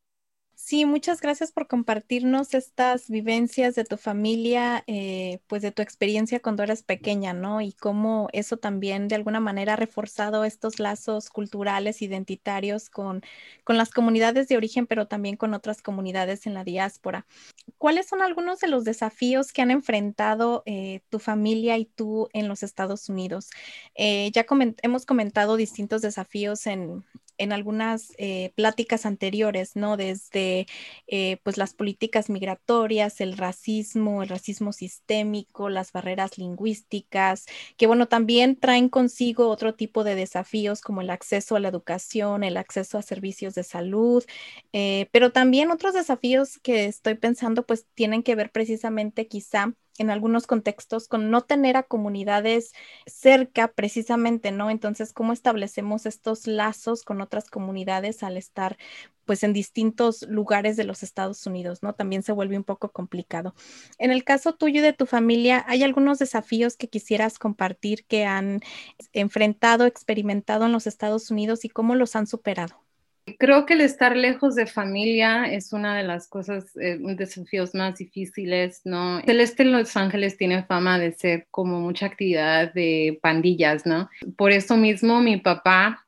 Sí, 0.64 0.86
muchas 0.86 1.22
gracias 1.22 1.52
por 1.52 1.68
compartirnos 1.68 2.54
estas 2.54 3.10
vivencias 3.10 3.74
de 3.76 3.84
tu 3.84 3.98
familia, 3.98 4.84
eh, 4.86 5.40
pues 5.48 5.64
de 5.64 5.72
tu 5.72 5.82
experiencia 5.82 6.40
cuando 6.40 6.62
eras 6.62 6.84
pequeña, 6.84 7.34
¿no? 7.34 7.62
Y 7.62 7.74
cómo 7.74 8.30
eso 8.32 8.58
también 8.58 9.08
de 9.08 9.16
alguna 9.16 9.40
manera 9.40 9.74
ha 9.74 9.76
reforzado 9.76 10.46
estos 10.46 10.80
lazos 10.80 11.30
culturales, 11.32 12.04
identitarios 12.04 12.90
con, 12.92 13.22
con 13.64 13.76
las 13.76 13.90
comunidades 13.90 14.48
de 14.48 14.56
origen, 14.56 14.86
pero 14.86 15.08
también 15.08 15.36
con 15.36 15.56
otras 15.56 15.82
comunidades 15.82 16.46
en 16.46 16.54
la 16.54 16.64
diáspora. 16.64 17.26
¿Cuáles 17.80 18.08
son 18.08 18.22
algunos 18.22 18.60
de 18.60 18.68
los 18.68 18.84
desafíos 18.84 19.52
que 19.52 19.64
han 19.64 19.72
enfrentado 19.72 20.62
eh, 20.68 21.02
tu 21.10 21.18
familia 21.18 21.78
y 21.80 21.86
tú 21.86 22.30
en 22.34 22.48
los 22.48 22.62
Estados 22.62 23.10
Unidos? 23.10 23.50
Eh, 23.96 24.30
ya 24.32 24.46
hemos 24.84 25.06
comentado 25.08 25.58
distintos 25.58 26.04
desafíos 26.04 26.68
en, 26.68 27.04
en 27.42 27.52
algunas 27.52 28.14
eh, 28.18 28.52
pláticas 28.56 29.06
anteriores, 29.06 29.76
¿no? 29.76 29.98
Desde 29.98 30.68
eh, 31.08 31.38
pues 31.44 31.58
las 31.58 31.74
políticas 31.74 32.30
migratorias, 32.30 33.20
el 33.20 33.36
racismo, 33.38 34.22
el 34.22 34.30
racismo 34.30 34.72
sistémico, 34.74 35.68
las 35.70 35.92
barreras 35.92 36.38
lingüísticas, 36.38 37.46
que 37.78 37.88
bueno, 37.88 38.08
también 38.08 38.60
traen 38.60 38.90
consigo 38.90 39.50
otro 39.50 39.74
tipo 39.74 40.04
de 40.04 40.16
desafíos 40.16 40.82
como 40.82 41.02
el 41.02 41.10
acceso 41.10 41.56
a 41.56 41.60
la 41.60 41.70
educación, 41.70 42.44
el 42.44 42.58
acceso 42.58 42.98
a 43.00 43.02
servicios 43.02 43.56
de 43.56 43.64
salud, 43.64 44.24
eh, 44.72 45.08
pero 45.12 45.32
también 45.32 45.72
otros 45.72 45.94
desafíos 45.96 46.60
que 46.60 46.86
estoy 46.86 47.16
pensando 47.16 47.66
pues 47.66 47.88
tienen 47.96 48.22
que 48.24 48.36
ver 48.36 48.52
precisamente 48.52 49.28
quizá 49.28 49.74
en 49.98 50.10
algunos 50.10 50.48
contextos 50.48 51.08
con 51.08 51.30
no 51.32 51.42
tener 51.42 51.78
a 51.78 51.84
comunidades 51.84 52.74
cerca 53.06 53.68
precisamente, 53.74 54.52
¿no? 54.52 54.70
Entonces, 54.70 55.14
¿cómo 55.14 55.34
establecemos 55.34 56.06
estos 56.06 56.48
lazos 56.48 57.04
con 57.04 57.22
otras 57.22 57.50
comunidades 57.50 58.24
al 58.24 58.38
estar 58.38 58.78
pues 59.26 59.44
en 59.44 59.54
distintos 59.54 60.24
lugares 60.24 60.76
de 60.78 60.84
los 60.84 61.04
Estados 61.04 61.46
Unidos, 61.46 61.84
¿no? 61.84 61.94
También 61.94 62.24
se 62.24 62.32
vuelve 62.34 62.58
un 62.58 62.64
poco 62.64 62.92
complicado. 62.92 63.54
En 63.98 64.12
el 64.12 64.24
caso 64.24 64.54
tuyo 64.56 64.80
y 64.80 64.84
de 64.84 64.94
tu 64.94 65.06
familia, 65.06 65.64
¿hay 65.68 65.84
algunos 65.84 66.20
desafíos 66.20 66.76
que 66.78 66.90
quisieras 66.90 67.40
compartir 67.40 68.06
que 68.06 68.26
han 68.26 68.62
enfrentado, 69.14 69.86
experimentado 69.86 70.66
en 70.66 70.72
los 70.74 70.88
Estados 70.88 71.32
Unidos 71.32 71.66
y 71.66 71.70
cómo 71.70 71.96
los 71.96 72.16
han 72.16 72.28
superado? 72.28 72.91
Creo 73.38 73.66
que 73.66 73.74
el 73.74 73.82
estar 73.82 74.16
lejos 74.16 74.56
de 74.56 74.66
familia 74.66 75.46
es 75.46 75.74
una 75.74 75.96
de 75.96 76.04
las 76.04 76.28
cosas, 76.28 76.76
eh, 76.78 76.98
desafíos 77.00 77.76
más 77.76 77.98
difíciles, 77.98 78.82
¿no? 78.84 79.22
Celeste 79.22 79.64
en 79.64 79.72
Los 79.72 79.96
Ángeles 79.96 80.38
tiene 80.38 80.64
fama 80.64 81.00
de 81.00 81.12
ser 81.12 81.48
como 81.52 81.80
mucha 81.80 82.08
actividad 82.08 82.74
de 82.74 83.20
pandillas, 83.22 83.86
¿no? 83.86 84.10
Por 84.38 84.52
eso 84.52 84.78
mismo 84.78 85.22
mi 85.22 85.38
papá 85.38 86.06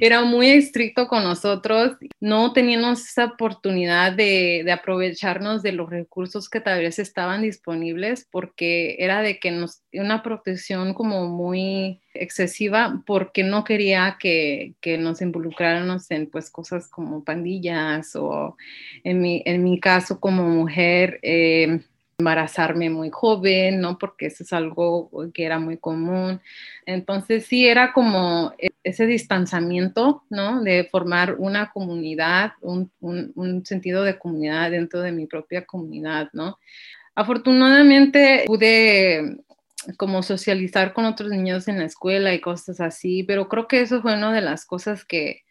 era 0.00 0.22
muy 0.22 0.48
estricto 0.48 1.08
con 1.08 1.24
nosotros, 1.24 1.96
no 2.20 2.52
teníamos 2.52 3.06
esa 3.08 3.26
oportunidad 3.26 4.12
de, 4.12 4.64
aprovecharnos 4.72 5.62
de 5.62 5.72
los 5.72 5.90
recursos 5.90 6.48
que 6.48 6.60
tal 6.60 6.80
vez 6.80 6.98
estaban 6.98 7.42
disponibles 7.42 8.26
porque 8.30 8.96
era 8.98 9.22
de 9.22 9.38
que 9.38 9.50
nos, 9.50 9.82
una 9.92 10.22
protección 10.22 10.94
como 10.94 11.28
muy 11.28 12.00
excesiva 12.14 13.02
porque 13.06 13.42
no 13.44 13.64
quería 13.64 14.16
que, 14.18 14.74
nos 14.98 15.20
involucráramos 15.20 16.10
en 16.10 16.28
pues 16.28 16.50
cosas 16.50 16.88
como 16.88 17.24
pandillas 17.24 18.14
o 18.16 18.56
en 19.02 19.20
mi, 19.20 19.42
en 19.46 19.62
mi 19.62 19.80
caso 19.80 20.20
como 20.20 20.48
mujer. 20.48 21.18
Eh, 21.22 21.80
embarazarme 22.18 22.90
muy 22.90 23.10
joven, 23.10 23.80
¿no? 23.80 23.98
Porque 23.98 24.26
eso 24.26 24.44
es 24.44 24.52
algo 24.52 25.10
que 25.32 25.44
era 25.44 25.58
muy 25.58 25.78
común. 25.78 26.40
Entonces 26.86 27.46
sí 27.46 27.66
era 27.66 27.92
como 27.92 28.52
e, 28.58 28.70
ese 28.82 29.06
distanciamiento, 29.06 30.24
¿no? 30.30 30.62
De 30.62 30.88
formar 30.90 31.36
una 31.38 31.70
comunidad, 31.70 32.52
un, 32.60 32.90
un, 33.00 33.64
sentido 33.64 34.04
de 34.04 34.18
comunidad 34.18 34.70
dentro 34.70 35.00
de 35.00 35.12
mi 35.12 35.26
propia 35.26 35.64
comunidad, 35.64 36.28
¿no? 36.32 36.58
Afortunadamente 37.14 38.44
pude 38.46 39.38
como 39.96 40.22
socializar 40.22 40.92
con 40.92 41.04
otros 41.04 41.30
niños 41.30 41.68
en 41.68 41.78
la 41.78 41.84
escuela 41.84 42.34
y 42.34 42.40
cosas 42.40 42.80
así, 42.80 43.22
pero 43.22 43.48
creo 43.48 43.68
que 43.68 43.82
eso 43.82 44.02
fue 44.02 44.14
una 44.14 44.32
de 44.32 44.40
las 44.40 44.64
cosas 44.64 45.04
que, 45.04 45.43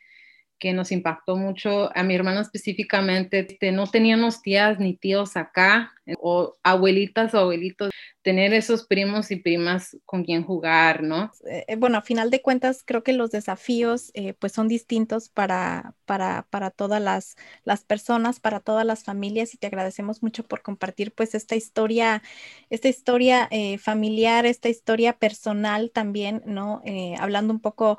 que 0.63 0.71
nos 0.71 0.93
impactó 0.93 1.35
mucho. 1.35 1.91
A 1.93 2.03
mi 2.03 2.15
hermano 2.15 2.39
específicamente, 2.39 3.39
este, 3.39 3.73
no 3.73 3.85
teníamos 3.85 4.41
tías 4.41 4.79
ni 4.79 4.95
tíos 4.95 5.35
acá, 5.35 5.91
o 6.21 6.53
abuelitas 6.63 7.33
o 7.33 7.39
abuelitos, 7.39 7.91
tener 8.23 8.53
esos 8.53 8.85
primos 8.85 9.31
y 9.31 9.35
primas 9.35 9.97
con 10.05 10.23
quien 10.23 10.43
jugar, 10.45 11.03
¿no? 11.03 11.31
Eh, 11.45 11.65
eh, 11.67 11.75
bueno, 11.75 11.97
a 11.97 12.01
final 12.01 12.31
de 12.31 12.41
cuentas, 12.41 12.81
creo 12.83 13.03
que 13.03 13.11
los 13.11 13.31
desafíos 13.31 14.11
eh, 14.13 14.33
pues 14.33 14.53
son 14.53 14.69
distintos 14.69 15.27
para, 15.27 15.93
para, 16.05 16.47
para 16.49 16.71
todas 16.71 17.01
las, 17.01 17.35
las, 17.65 17.83
personas, 17.83 18.39
para 18.39 18.61
todas 18.61 18.85
las 18.85 19.03
familias 19.03 19.53
y 19.53 19.57
te 19.57 19.67
agradecemos 19.67 20.23
mucho 20.23 20.43
por 20.43 20.61
compartir 20.61 21.11
pues 21.13 21.35
esta 21.35 21.55
historia, 21.55 22.23
esta 22.69 22.87
historia 22.87 23.49
familiar, 23.77 24.45
esta 24.45 24.69
historia 24.69 25.13
personal 25.13 25.91
también, 25.91 26.41
¿no? 26.45 26.81
hablando 27.19 27.53
un 27.53 27.59
poco 27.59 27.97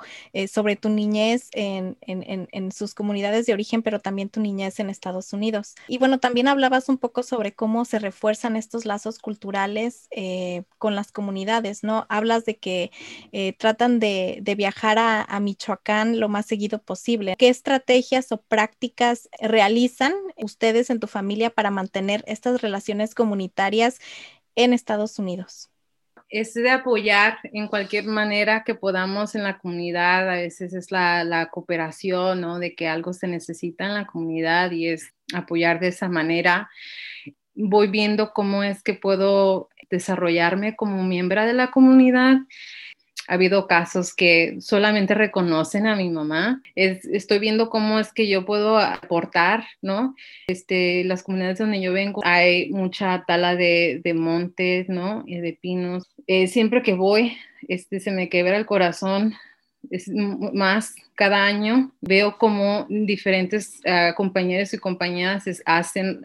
sobre 0.49 0.77
tu 0.77 0.89
niñez 0.89 1.49
en, 1.53 1.99
en, 2.01 2.49
en 2.51 2.73
sus 2.73 2.95
comunidades 2.95 3.47
de 3.47 3.53
origen, 3.53 3.83
pero 3.83 4.01
también 4.01 4.31
tu 4.31 4.41
niñez 4.41 4.81
en 4.81 4.89
Estados 4.89 5.33
Unidos. 5.33 5.75
Y 5.87 5.99
bueno, 5.99 6.19
también 6.19 6.49
hablabas 6.49 6.89
un 6.89 6.99
poco 6.99 7.23
sobre 7.23 7.55
cómo 7.55 7.85
se 7.85 7.99
refuerzan 7.99 8.57
estos 8.57 8.87
lazos 8.87 9.19
culturales 9.19 10.09
eh, 10.17 10.63
con 10.79 10.95
las 10.95 11.11
comunidades, 11.11 11.83
¿no? 11.83 12.07
Hablas 12.09 12.45
de 12.45 12.57
que 12.57 12.93
eh, 13.33 13.53
tratan 13.55 13.99
de, 13.99 14.41
viajar 14.57 14.97
a, 14.97 15.41
Michoacán 15.41 16.21
lo 16.21 16.29
más 16.29 16.47
seguido 16.47 16.81
posible. 16.81 17.35
¿Qué 17.37 17.49
estrategias 17.49 18.31
o 18.31 18.41
prácticas 18.41 19.29
realizan 19.41 20.13
ustedes 20.37 20.91
en 20.91 21.01
tu 21.01 21.09
familia 21.09 21.51
para 21.51 21.73
mantener 21.73 22.23
estas 22.29 22.63
relaciones 22.63 23.17
comunitarias 23.17 23.99
en 24.55 24.73
Estados 24.73 25.19
Unidos? 25.19 25.69
es 26.29 26.55
de 26.55 26.71
apoyar 26.71 27.39
en 27.53 27.67
cualquier 27.67 28.07
manera 28.07 28.63
que 28.65 28.75
podamos 28.75 29.35
en 29.35 29.43
la 29.43 29.59
comunidad. 29.59 30.31
A 30.31 30.35
veces 30.35 30.75
es 30.75 30.93
la, 30.93 31.25
la, 31.25 31.51
cooperación, 31.51 32.41
¿no? 32.41 32.61
De 32.61 32.75
que 32.75 32.89
algo 32.89 33.13
se 33.13 33.27
necesita 33.27 33.85
en 33.85 33.95
la 33.95 34.07
comunidad 34.07 34.71
y 34.71 34.89
es 34.89 35.13
apoyar 35.35 35.81
de 35.81 35.89
esa 35.89 36.09
manera. 36.09 36.71
Voy 37.55 37.89
viendo 37.89 38.33
cómo 38.33 38.63
es 38.65 38.83
que 38.83 38.95
puedo 38.95 39.69
desarrollarme 39.91 40.77
como 40.77 41.03
miembro 41.03 41.45
de 41.45 41.53
la 41.53 41.71
comunidad. 41.71 42.39
Ha 43.27 43.35
habido 43.35 43.67
casos 43.67 44.15
que 44.15 44.57
solamente 44.61 45.15
reconocen 45.15 45.87
a 45.87 45.97
mi 45.97 46.11
mamá. 46.11 46.61
estoy 46.75 47.39
viendo 47.39 47.71
cómo 47.71 47.99
es 47.99 48.13
que 48.13 48.29
yo 48.29 48.45
puedo 48.45 48.77
aportar, 48.79 49.65
¿no? 49.81 50.15
Este, 50.47 51.05
las 51.05 51.23
comunidades 51.23 51.59
donde 51.59 51.81
yo 51.81 51.93
vengo 51.95 52.21
hay 52.23 52.69
mucha 52.71 53.25
tala 53.27 53.57
de, 53.57 54.03
de 54.05 54.13
montes, 54.13 54.91
¿no? 54.91 55.25
Y 55.27 55.39
de 55.39 55.55
pinos. 55.55 56.11
Eh, 56.27 56.49
siempre 56.49 56.83
que 56.83 56.93
voy, 56.93 57.39
este, 57.67 57.99
se 58.01 58.11
me 58.11 58.29
quebra 58.29 58.59
el 58.59 58.67
corazón 58.67 59.35
es 59.91 60.09
más 60.09 60.95
cada 61.15 61.45
año 61.45 61.93
veo 62.01 62.39
como 62.39 62.87
diferentes 62.89 63.81
uh, 63.85 64.15
compañeros 64.15 64.75
y 64.75 64.79
compañeras 64.79 65.45
hacen 65.65 66.21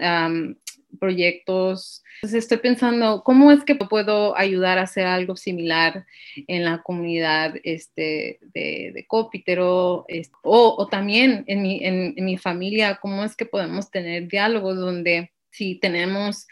proyectos. 0.99 2.03
Entonces 2.15 2.43
estoy 2.43 2.57
pensando, 2.57 3.23
¿cómo 3.23 3.51
es 3.51 3.63
que 3.63 3.75
puedo 3.75 4.37
ayudar 4.37 4.77
a 4.77 4.83
hacer 4.83 5.05
algo 5.05 5.35
similar 5.35 6.05
en 6.47 6.65
la 6.65 6.81
comunidad 6.81 7.55
este, 7.63 8.39
de, 8.53 8.91
de 8.93 9.05
Cópitero? 9.07 10.05
o, 10.43 10.87
también 10.87 11.43
en 11.47 11.61
mi, 11.61 11.83
en, 11.83 12.15
mi 12.17 12.37
familia, 12.37 12.99
¿cómo 13.01 13.23
es 13.23 13.35
que 13.35 13.45
podemos 13.45 13.91
tener 13.91 14.27
diálogos 14.27 14.77
donde 14.77 15.31
si 15.51 15.75
tenemos 15.75 16.47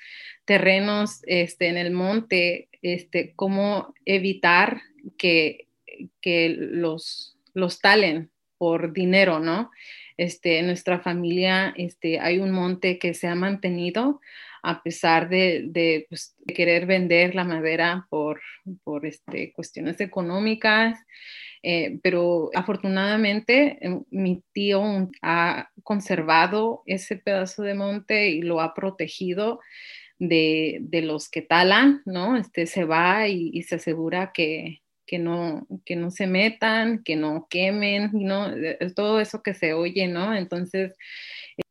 terrenos 0.46 1.22
este, 1.26 1.68
en 1.68 1.78
el 1.78 1.92
monte, 1.92 2.70
este, 2.82 3.34
cómo 3.36 3.94
evitar 4.06 4.82
que, 5.18 5.68
que 6.22 6.56
los, 6.58 7.38
los 7.54 7.82
talen 7.82 8.30
por 8.58 8.94
dinero, 8.94 9.40
¿no? 9.40 9.72
Este, 10.18 10.58
en 10.60 10.66
nuestra 10.66 11.00
familia 11.00 11.74
este, 11.78 12.20
hay 12.20 12.40
un 12.40 12.52
monte 12.52 12.98
que 12.98 13.14
se 13.14 13.28
ha 13.28 13.36
mantenido 13.36 14.20
a 14.64 14.82
pesar 14.82 15.30
de, 15.30 16.08
pues, 16.10 16.36
querer 16.48 16.88
vender 16.88 17.36
la 17.36 17.44
madera 17.44 18.08
por, 18.10 18.42
este, 19.04 19.54
cuestiones 19.54 20.02
económicas. 20.02 21.00
Eh, 21.64 22.00
pero 22.04 22.50
afortunadamente 22.54 23.80
eh, 23.82 24.00
mi 24.12 24.44
tío 24.54 25.10
ha 25.22 25.70
conservado 25.84 26.84
ese 26.86 27.16
pedazo 27.18 27.64
de 27.64 27.74
monte 27.74 28.30
y 28.30 28.42
lo 28.42 28.62
ha 28.62 28.74
protegido 28.74 29.60
de, 30.20 30.82
los 31.04 31.30
que 31.30 31.42
talan, 31.42 32.02
¿no? 32.06 32.38
Este, 32.38 32.66
se 32.68 32.86
va 32.86 33.28
y 33.28 33.62
se 33.64 33.76
asegura 33.76 34.32
que, 34.34 34.82
que 35.08 35.18
no, 35.18 35.66
que 35.86 35.96
no 35.96 36.12
se 36.12 36.28
metan, 36.28 37.02
que 37.04 37.16
no 37.16 37.48
quemen, 37.50 38.12
¿no? 38.14 38.52
todo 38.96 39.20
eso 39.20 39.42
que 39.42 39.54
se 39.54 39.74
oye, 39.74 40.08
¿no? 40.08 40.36
Entonces, 40.36 40.96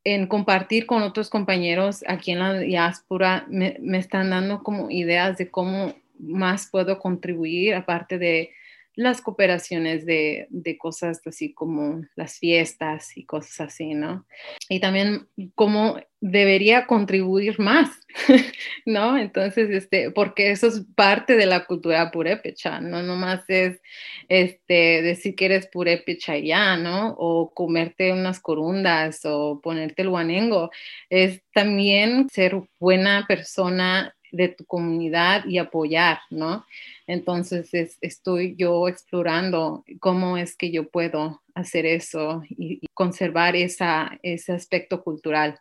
en 0.02 0.26
compartir 0.26 0.87
con 0.87 1.02
otros 1.02 1.31
compañeros 1.31 2.02
aquí 2.09 2.33
en 2.33 2.40
la 2.40 2.59
diáspora, 2.59 3.47
me, 3.49 3.76
me 3.81 3.99
están 3.99 4.31
dando 4.31 4.62
como 4.62 4.90
ideas 4.90 5.38
de 5.38 5.50
cómo 5.50 5.95
más 6.19 6.69
puedo 6.71 6.99
contribuir, 6.99 7.75
aparte 7.75 8.19
de 8.19 8.50
las 8.96 9.20
cooperaciones 9.20 10.06
de, 10.06 10.46
de, 10.48 10.78
cosas 10.78 11.20
así 11.26 11.52
como 11.52 12.02
las 12.16 12.38
fiestas 12.38 13.16
y 13.16 13.26
cosas 13.26 13.60
así, 13.60 13.94
¿no? 13.94 14.26
Y 14.70 14.80
también 14.80 15.28
cómo 15.54 15.98
debería 16.20 16.86
contribuir 16.86 17.60
más, 17.60 17.90
¿no? 18.86 19.18
Entonces, 19.18 19.68
este, 19.70 20.10
porque 20.10 20.50
eso 20.50 20.68
es 20.68 20.84
parte 20.94 21.36
de 21.36 21.44
la 21.44 21.66
cultura 21.66 22.10
purépecha, 22.10 22.80
no 22.80 23.02
nomás 23.02 23.44
es 23.48 23.80
este, 24.28 25.02
decir 25.02 25.36
que 25.36 25.44
eres 25.44 25.66
purépecha 25.66 26.38
ya, 26.38 26.78
¿no? 26.78 27.14
O 27.18 27.52
comerte 27.52 28.12
unas 28.12 28.40
corundas 28.40 29.20
o 29.24 29.60
ponerte 29.60 30.02
el 30.02 30.10
guanengo, 30.10 30.70
es 31.10 31.42
también 31.52 32.28
ser 32.30 32.62
buena 32.80 33.26
persona 33.28 34.15
de 34.37 34.49
tu 34.49 34.64
comunidad 34.64 35.45
y 35.47 35.59
apoyar, 35.59 36.19
¿no? 36.31 36.64
Entonces 37.07 37.99
estoy 38.00 38.55
yo 38.57 38.88
explorando 38.88 39.85
cómo 40.00 40.37
es 40.37 40.57
que 40.57 40.71
yo 40.71 40.88
puedo 40.88 41.43
hacer 41.55 41.87
eso 41.87 42.43
y, 42.50 42.87
conservar 42.95 43.57
esa, 43.57 44.19
ese 44.23 44.52
aspecto 44.52 45.02
cultural. 45.02 45.59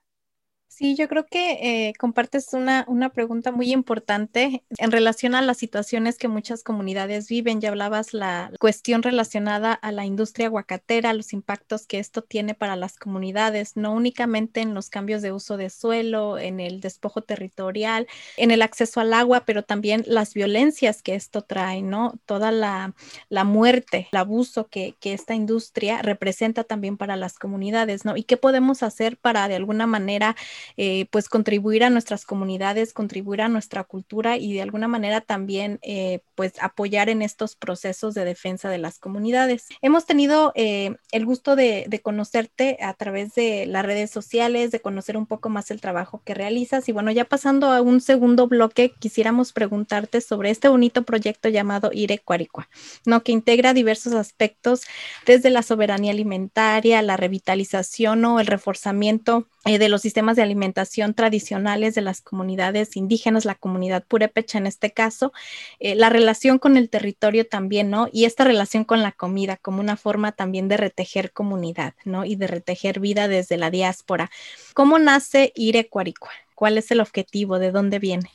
Sí, 0.78 0.94
yo 0.98 1.08
creo 1.08 1.26
que 1.26 1.52
eh, 1.88 1.94
compartes 1.98 2.52
una, 2.52 2.84
una 2.90 3.08
pregunta 3.14 3.54
muy 3.54 3.72
importante 3.72 4.62
en 4.78 4.92
relación 4.92 5.34
a 5.34 5.42
las 5.42 5.56
situaciones 5.56 6.18
que 6.18 6.28
muchas 6.28 6.64
comunidades 6.64 7.30
viven. 7.30 7.62
Ya 7.62 7.70
hablabas 7.70 8.14
la 8.14 8.52
cuestión 8.60 9.02
relacionada 9.02 9.72
a 9.72 9.94
la 9.94 10.06
industria 10.06 10.48
aguacatera, 10.48 11.14
los 11.14 11.32
impactos 11.32 11.88
que 11.88 12.00
esto 12.00 12.24
tiene 12.24 12.56
para 12.56 12.76
las 12.76 12.98
comunidades, 12.98 13.78
no 13.78 13.94
únicamente 13.94 14.60
en 14.60 14.74
los 14.74 14.90
cambios 14.90 15.22
de 15.22 15.32
uso 15.32 15.56
de 15.56 15.70
suelo, 15.70 16.38
en 16.38 16.60
el 16.60 16.82
despojo 16.82 17.22
territorial, 17.22 18.06
en 18.36 18.52
el 18.52 18.62
acceso 18.62 19.00
al 19.00 19.14
agua, 19.14 19.46
pero 19.46 19.64
también 19.64 20.04
las 20.06 20.34
violencias 20.34 21.02
que 21.02 21.16
esto 21.16 21.42
trae, 21.42 21.84
¿no? 21.84 22.20
Toda 22.26 22.52
la, 22.52 22.94
la 23.30 23.46
muerte, 23.46 24.10
el 24.12 24.18
abuso 24.18 24.68
que, 24.68 24.94
que 25.00 25.14
esta 25.14 25.36
industria 25.36 26.02
representa 26.02 26.66
también 26.66 26.98
para 26.98 27.16
las 27.16 27.40
comunidades, 27.40 28.04
¿no? 28.04 28.18
Y 28.18 28.24
qué 28.24 28.36
podemos 28.36 28.84
hacer 28.84 29.16
para 29.16 29.48
de 29.48 29.56
alguna 29.56 29.88
manera 29.88 30.36
eh, 30.78 31.08
pues 31.12 31.30
contribuir 31.30 31.84
a 31.84 31.90
nuestras 31.90 32.26
comunidades, 32.26 32.94
contribuir 32.94 33.42
a 33.42 33.50
nuestra 33.50 33.84
cultura 33.84 34.38
y 34.38 34.54
de 34.54 34.62
alguna 34.62 34.88
manera 34.88 35.22
también 35.22 35.80
eh, 35.82 36.20
pues 36.36 36.54
apoyar 36.62 37.10
en 37.10 37.22
estos 37.22 37.56
procesos 37.56 38.14
de 38.14 38.26
defensa 38.26 38.70
de 38.70 38.78
las 38.78 39.00
comunidades. 39.00 39.68
Hemos 39.82 40.06
tenido 40.06 40.52
eh, 40.56 40.96
el 41.12 41.26
gusto 41.26 41.56
de, 41.56 41.90
conocerte 42.04 42.78
a 42.82 42.94
través 42.94 43.34
de 43.36 43.66
las 43.66 43.86
redes 43.86 44.12
sociales, 44.12 44.70
de 44.70 44.82
conocer 44.82 45.18
un 45.18 45.26
poco 45.26 45.50
más 45.50 45.72
el 45.72 45.82
trabajo 45.82 46.22
que 46.26 46.34
realizas 46.34 46.88
y 46.90 46.92
bueno, 46.92 47.10
ya 47.12 47.26
pasando 47.26 47.72
a 47.72 47.82
un 47.82 48.02
segundo 48.02 48.48
bloque, 48.48 48.92
quisiéramos 49.00 49.54
preguntarte 49.54 50.22
sobre 50.22 50.50
este 50.50 50.68
bonito 50.68 51.04
proyecto 51.04 51.50
llamado 51.50 51.90
Ire 51.94 52.20
Cuaricua, 52.20 52.70
¿no? 53.06 53.24
que 53.24 53.32
integra 53.32 53.74
diversos 53.74 54.14
aspectos 54.14 54.84
desde 55.26 55.50
la 55.50 55.64
soberanía 55.64 56.12
alimentaria, 56.12 57.02
la 57.02 57.18
revitalización 57.18 58.26
o 58.26 58.40
el 58.40 58.48
reforzamiento 58.48 59.48
de 59.66 59.90
los 59.90 60.02
sistemas 60.02 60.36
de 60.36 60.44
alimentación 60.46 61.14
tradicionales 61.14 61.96
de 61.96 62.02
las 62.02 62.22
comunidades 62.22 62.96
indígenas, 62.96 63.46
la 63.46 63.56
comunidad 63.56 64.06
purépecha 64.06 64.58
en 64.58 64.68
este 64.68 64.92
caso, 64.92 65.34
eh, 65.80 65.96
la 65.96 66.10
relación 66.10 66.60
con 66.60 66.78
el 66.78 66.90
territorio 66.90 67.46
también, 67.46 67.90
¿no? 67.90 68.08
Y 68.12 68.26
esta 68.26 68.44
relación 68.44 68.86
con 68.86 69.02
la 69.02 69.12
comida 69.12 69.58
como 69.58 69.82
una 69.82 69.98
forma 69.98 70.32
también 70.32 70.68
de 70.68 70.78
retejer 70.78 71.32
comunidad, 71.32 71.94
¿no? 72.06 72.26
Y 72.26 72.36
de 72.36 72.48
retejer 72.48 73.00
vida 73.00 73.28
desde 73.28 73.58
la 73.58 73.70
diáspora. 73.70 74.32
¿Cómo 74.74 75.00
nace 75.00 75.52
Ire 75.56 75.88
Cuaricua? 75.88 76.32
¿Cuál 76.56 76.78
es 76.78 76.90
el 76.92 77.02
objetivo? 77.02 77.60
¿De 77.60 77.72
dónde 77.72 78.00
viene? 78.00 78.30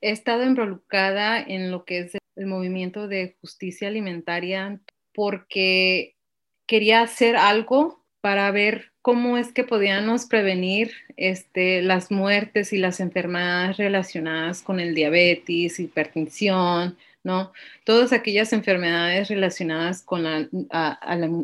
He 0.00 0.10
estado 0.10 0.44
involucrada 0.44 1.40
en 1.40 1.70
lo 1.70 1.84
que 1.84 2.00
es 2.00 2.12
el 2.36 2.46
movimiento 2.46 3.08
de 3.08 3.36
justicia 3.40 3.88
alimentaria 3.88 4.80
porque 5.12 6.16
quería 6.66 7.00
hacer 7.00 7.36
algo 7.36 7.97
para 8.20 8.50
ver 8.50 8.92
cómo 9.02 9.38
es 9.38 9.52
que 9.52 9.64
podíamos 9.64 10.26
prevenir 10.26 10.92
este, 11.16 11.82
las 11.82 12.10
muertes 12.10 12.72
y 12.72 12.78
las 12.78 13.00
enfermedades 13.00 13.76
relacionadas 13.76 14.62
con 14.62 14.80
el 14.80 14.94
diabetes, 14.94 15.80
hipertensión, 15.80 16.96
¿no? 17.24 17.52
Todas 17.84 18.12
aquellas 18.12 18.52
enfermedades 18.52 19.28
relacionadas 19.28 20.02
con 20.02 20.22
la, 20.22 20.48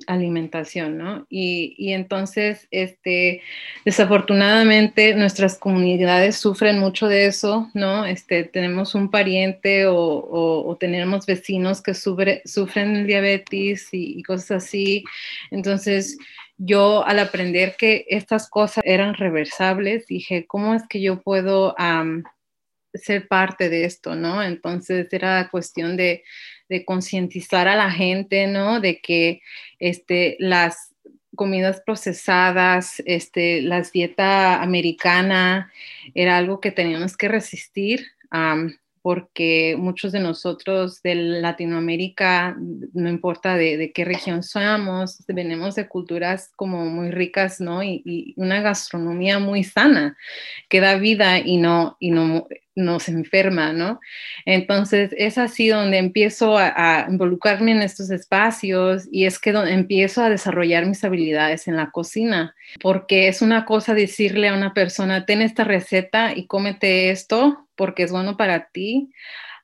alimentación, 0.07 0.99
¿no? 0.99 1.27
Y, 1.29 1.93
entonces, 1.93 2.69
este, 2.71 3.43
desafortunadamente, 3.85 5.15
nuestras 5.15 5.59
comunidades 5.59 6.37
sufren 6.37 6.79
mucho 6.79 7.09
de 7.09 7.27
eso, 7.27 7.71
¿no? 7.75 8.05
Este, 8.07 8.45
tenemos 8.45 8.95
un 8.95 9.11
pariente 9.11 9.87
o, 9.87 10.77
tenemos 10.81 11.27
vecinos 11.27 11.83
que 11.83 11.95
sufren 11.95 13.07
diabetes 13.07 13.89
y, 13.93 14.19
y 14.19 14.23
cosas 14.23 14.65
así. 14.65 15.05
Entonces, 15.51 16.19
yo 16.57 17.05
al 17.05 17.19
aprender 17.19 17.77
que 17.77 18.07
estas 18.09 18.49
cosas 18.49 18.85
eran 18.87 19.15
reversables, 19.15 20.07
dije, 20.07 20.47
¿cómo 20.47 20.75
es 20.75 20.83
que 20.89 21.01
yo 21.01 21.21
puedo 21.23 21.75
ser 22.95 23.29
parte 23.29 23.69
de 23.69 23.85
esto, 23.85 24.15
no? 24.15 24.43
Entonces 24.43 25.09
era 25.13 25.49
cuestión 25.51 25.97
de, 25.97 26.23
concientizar 26.87 27.69
a 27.69 27.77
la 27.77 27.91
gente, 27.91 28.49
¿no? 28.49 28.81
De 28.81 29.01
que 29.01 29.43
este, 29.79 30.37
las 30.41 30.93
comidas 31.37 31.81
procesadas, 31.85 33.01
este, 33.07 33.63
la 33.63 33.81
dieta 33.83 34.61
americana 34.61 35.73
era 36.15 36.37
algo 36.37 36.61
que 36.61 36.73
teníamos 36.73 37.17
que 37.17 37.29
resistir 37.29 38.07
porque 39.05 39.77
muchos 39.79 40.13
de 40.13 40.21
nosotros 40.21 41.03
de 41.03 41.15
Latinoamérica, 41.15 42.57
no 42.95 43.11
importa 43.11 43.55
de, 43.55 43.93
qué 43.95 44.03
región 44.03 44.43
somos, 44.43 45.23
venimos 45.29 45.75
de 45.75 45.89
culturas 45.89 46.51
como 46.57 46.87
muy 46.87 47.11
ricas, 47.11 47.61
¿no? 47.61 47.83
Y, 47.83 48.33
una 48.39 48.63
gastronomía 48.63 49.39
muy 49.39 49.63
sana 49.63 50.17
que 50.71 50.81
da 50.81 50.95
vida 50.95 51.39
y 51.39 51.59
no, 51.59 51.99
y 52.01 52.13
no, 52.13 52.49
no 52.75 52.99
se 52.99 53.13
enferma, 53.13 53.75
¿no? 53.75 54.01
Entonces 54.47 55.11
es 55.19 55.37
así 55.37 55.69
donde 55.69 55.99
empiezo 55.99 56.57
a, 56.57 57.07
involucrarme 57.07 57.73
en 57.73 57.83
estos 57.83 58.11
espacios 58.11 59.07
y 59.13 59.27
es 59.27 59.39
que 59.39 59.53
donde 59.53 59.75
empiezo 59.75 60.23
a 60.23 60.31
desarrollar 60.31 60.87
mis 60.87 61.05
habilidades 61.05 61.69
en 61.69 61.77
la 61.77 61.91
cocina, 61.91 62.55
porque 62.81 63.29
es 63.29 63.43
una 63.43 63.67
cosa 63.67 63.93
decirle 63.93 64.49
a 64.49 64.55
una 64.55 64.73
persona, 64.73 65.27
ten 65.27 65.43
esta 65.43 65.63
receta 65.65 66.35
y 66.35 66.47
cómete 66.47 67.11
esto, 67.11 67.64
porque 67.77 68.05
es 68.05 68.13
bueno 68.13 68.37
para 68.37 68.69
ti, 68.71 69.11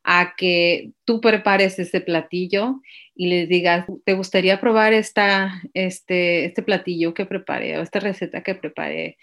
a 0.05 0.35
que 0.37 0.93
tú 1.05 1.21
prepares 1.21 1.79
este 1.79 2.01
platillo 2.01 2.81
y 3.15 3.29
les 3.29 3.49
digas, 3.49 3.87
¿te 4.05 4.15
gustaría 4.15 4.61
probar 4.61 4.93
esta, 4.93 5.61
este, 5.75 6.47
este 6.47 6.63
platillo 6.63 7.13
que 7.13 7.27
preparé 7.27 7.79
o 7.79 7.83
esta 7.83 8.01
receta 8.01 8.43
que 8.43 8.55
preparé? 8.55 9.19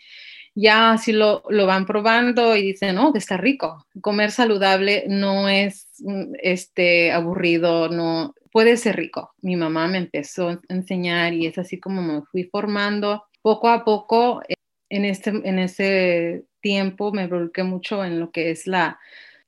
Ya 0.54 0.98
si 0.98 1.14
lo, 1.14 1.44
lo 1.50 1.66
van 1.66 1.86
probando 1.86 2.56
y 2.56 2.64
dicen, 2.64 2.98
oh, 2.98 3.12
que 3.14 3.20
está 3.20 3.38
rico. 3.38 3.86
Comer 4.02 4.32
saludable 4.32 5.06
no 5.08 5.50
es 5.50 5.88
mm, 6.00 6.34
este, 6.42 7.12
aburrido, 7.12 7.90
no 7.90 8.34
puede 8.52 8.78
ser 8.78 8.96
rico. 8.96 9.34
Mi 9.42 9.56
mamá 9.56 9.88
me 9.88 10.00
empezó 10.00 10.50
a 10.50 10.60
enseñar 10.70 11.34
y 11.34 11.46
es 11.46 11.58
así 11.58 11.80
como 11.80 12.02
me 12.02 12.22
fui 12.24 12.44
formando 12.46 13.26
poco 13.42 13.70
a 13.70 13.84
poco 13.84 14.42
en 14.90 15.06
este, 15.06 15.30
en 15.30 15.60
ese 15.60 16.44
tiempo 16.62 17.12
me 17.12 17.28
volqué 17.28 17.64
mucho 17.64 18.04
en 18.04 18.20
lo 18.20 18.32
que 18.32 18.52
es 18.52 18.68
la, 18.68 19.00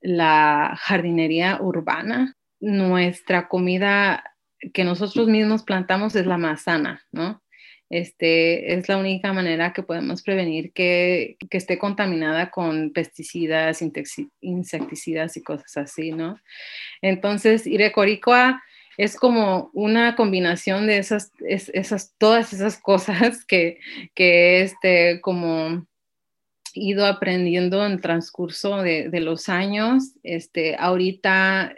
la 0.01 0.75
jardinería 0.79 1.59
urbana. 1.61 2.35
Nuestra 2.59 3.47
comida 3.47 4.23
que 4.73 4.83
nosotros 4.83 5.27
mismos 5.27 5.63
plantamos 5.63 6.15
es 6.15 6.25
la 6.25 6.37
más 6.37 6.63
sana, 6.63 7.05
¿no? 7.11 7.41
Este, 7.89 8.75
es 8.75 8.87
la 8.87 8.97
única 8.97 9.33
manera 9.33 9.73
que 9.73 9.81
podemos 9.81 10.21
prevenir 10.21 10.71
que, 10.73 11.37
que 11.49 11.57
esté 11.57 11.79
contaminada 11.79 12.51
con 12.51 12.91
pesticidas, 12.91 13.81
insecticidas 14.41 15.37
y 15.37 15.43
cosas 15.43 15.75
así, 15.77 16.11
¿no? 16.11 16.39
Entonces, 17.01 17.65
Irecoricoa 17.65 18.61
es 18.99 19.15
como 19.15 19.71
una 19.73 20.15
combinación 20.15 20.85
de 20.85 20.99
esas, 20.99 21.31
esas 21.39 22.13
todas 22.17 22.53
esas 22.53 22.77
cosas 22.77 23.43
que, 23.45 23.79
que 24.13 24.61
este, 24.61 25.19
como 25.21 25.87
ido 26.79 27.05
aprendiendo 27.05 27.85
en 27.85 28.01
transcurso 28.01 28.81
de, 28.81 29.09
de, 29.09 29.19
los 29.19 29.49
años. 29.49 30.11
Este, 30.23 30.75
ahorita 30.77 31.75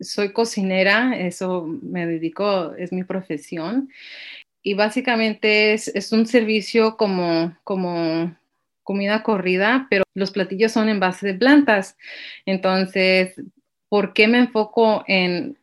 soy 0.00 0.32
cocinera, 0.32 1.18
eso 1.18 1.66
me 1.66 2.06
dedico, 2.06 2.74
es 2.76 2.92
mi 2.92 3.04
profesión. 3.04 3.90
Y 4.62 4.74
básicamente 4.74 5.72
es, 5.72 5.88
es 5.88 6.12
un 6.12 6.26
servicio 6.26 6.96
como, 6.96 7.56
como 7.64 8.36
comida 8.82 9.22
corrida, 9.22 9.86
pero 9.88 10.04
los 10.14 10.30
platillos 10.30 10.72
son 10.72 10.88
en 10.88 11.00
base 11.00 11.26
de 11.26 11.34
plantas. 11.34 11.96
Entonces, 12.44 13.34
¿por 13.88 14.12
qué 14.12 14.28
me 14.28 14.38
enfoco 14.38 15.04
en, 15.06 15.58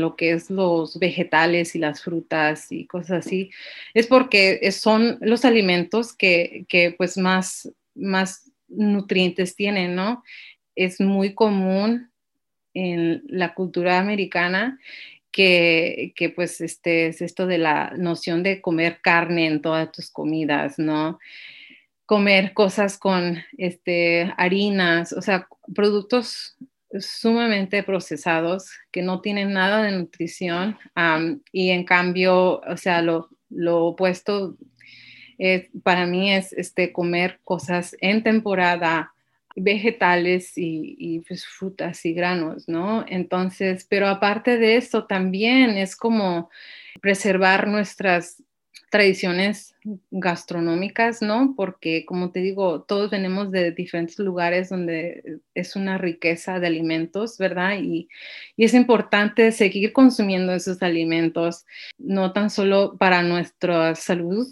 lo 0.00 0.16
que 0.16 0.32
es 0.32 0.50
los 0.50 0.98
vegetales 0.98 1.74
y 1.76 1.78
las 1.78 2.02
frutas 2.02 2.72
y 2.72 2.86
cosas 2.86 3.26
así? 3.26 3.50
Es 3.94 4.06
porque 4.06 4.70
son 4.72 5.18
los 5.20 5.44
alimentos 5.44 6.14
que, 6.14 6.94
pues 6.96 7.16
más, 7.16 7.70
más 7.94 8.50
nutrientes 8.68 9.56
tienen, 9.56 9.94
¿no? 9.94 10.22
Es 10.74 11.00
muy 11.00 11.34
común 11.34 12.10
en 12.74 13.22
la 13.26 13.54
cultura 13.54 13.98
americana 13.98 14.78
que, 15.30 16.32
pues 16.36 16.60
este 16.60 17.06
es 17.06 17.22
esto 17.22 17.46
de 17.46 17.58
la 17.58 17.94
noción 17.96 18.42
de 18.42 18.60
comer 18.60 19.00
carne 19.00 19.46
en 19.46 19.62
todas 19.62 19.90
tus 19.90 20.10
comidas, 20.10 20.78
¿no? 20.78 21.18
Comer 22.06 22.52
cosas 22.52 22.98
con 22.98 23.38
este, 23.56 24.32
harinas, 24.36 25.12
o 25.12 25.22
sea, 25.22 25.48
productos 25.74 26.56
sumamente 26.98 27.82
procesados 27.82 28.70
que 28.90 29.00
no 29.00 29.22
tienen 29.22 29.54
nada 29.54 29.82
de 29.82 29.92
nutrición 29.92 30.78
y 31.50 31.70
en 31.70 31.84
cambio, 31.84 32.60
o 32.60 32.76
sea, 32.76 33.00
lo, 33.00 33.30
lo 33.48 33.86
opuesto 33.86 34.58
para 35.82 36.06
mí 36.06 36.32
es 36.32 36.52
este, 36.52 36.92
comer 36.92 37.40
cosas 37.44 37.96
en 38.00 38.22
temporada, 38.22 39.12
vegetales 39.54 40.52
y, 40.56 41.20
pues, 41.28 41.46
frutas 41.46 42.04
y 42.06 42.14
granos, 42.14 42.68
¿no? 42.68 43.04
Entonces, 43.08 43.86
pero 43.88 44.08
aparte 44.08 44.58
de 44.58 44.76
eso 44.76 45.04
también 45.04 45.70
es 45.70 45.96
como 45.96 46.50
preservar 47.00 47.68
nuestras 47.68 48.42
tradiciones 48.90 49.74
gastronómicas, 50.10 51.22
¿no? 51.22 51.54
Porque, 51.56 52.04
como 52.04 52.30
te 52.30 52.40
digo, 52.40 52.82
todos 52.82 53.10
venimos 53.10 53.50
de 53.50 53.72
diferentes 53.72 54.18
lugares 54.18 54.68
donde 54.68 55.40
es 55.54 55.76
una 55.76 55.96
riqueza 55.98 56.60
de 56.60 56.66
alimentos, 56.66 57.38
¿verdad? 57.38 57.78
Y, 57.80 58.08
y, 58.56 58.64
es 58.64 58.74
importante 58.74 59.50
seguir 59.52 59.92
consumiendo 59.92 60.52
esos 60.52 60.82
alimentos, 60.82 61.64
no 61.98 62.32
tan 62.32 62.50
solo 62.50 62.96
para 62.98 63.22
nuestra 63.22 63.94
salud, 63.94 64.46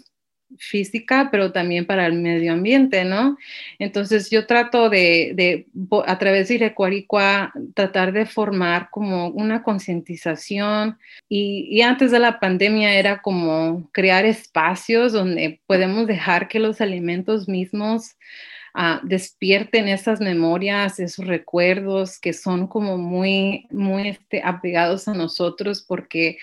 física, 0.57 1.29
pero 1.31 1.51
también 1.51 1.85
para 1.85 2.05
el 2.05 2.13
medio 2.13 2.53
ambiente, 2.53 3.03
¿no? 3.05 3.37
Entonces 3.79 4.29
yo 4.29 4.45
trato 4.45 4.89
de, 4.89 5.65
a 6.05 6.17
través 6.17 6.47
de 6.47 6.55
Irecuaricua, 6.55 7.53
tratar 7.73 8.11
de 8.11 8.25
formar 8.25 8.89
como 8.91 9.29
una 9.29 9.63
concientización 9.63 10.97
y, 11.29 11.81
antes 11.81 12.11
de 12.11 12.19
la 12.19 12.39
pandemia 12.39 12.93
era 12.93 13.21
como 13.21 13.89
crear 13.91 14.25
espacios 14.25 15.13
donde 15.13 15.59
podemos 15.65 16.07
dejar 16.07 16.47
que 16.47 16.59
los 16.59 16.79
alimentos 16.79 17.47
mismos 17.49 18.15
ah, 18.73 19.01
despierten 19.03 19.87
esas 19.87 20.21
memorias, 20.21 20.99
esos 20.99 21.25
recuerdos 21.25 22.19
que 22.19 22.33
son 22.33 22.67
como 22.67 22.97
muy, 22.97 23.67
muy 23.71 24.09
este, 24.09 24.41
apegados 24.43 25.07
a 25.07 25.13
nosotros 25.13 25.83
porque 25.87 26.37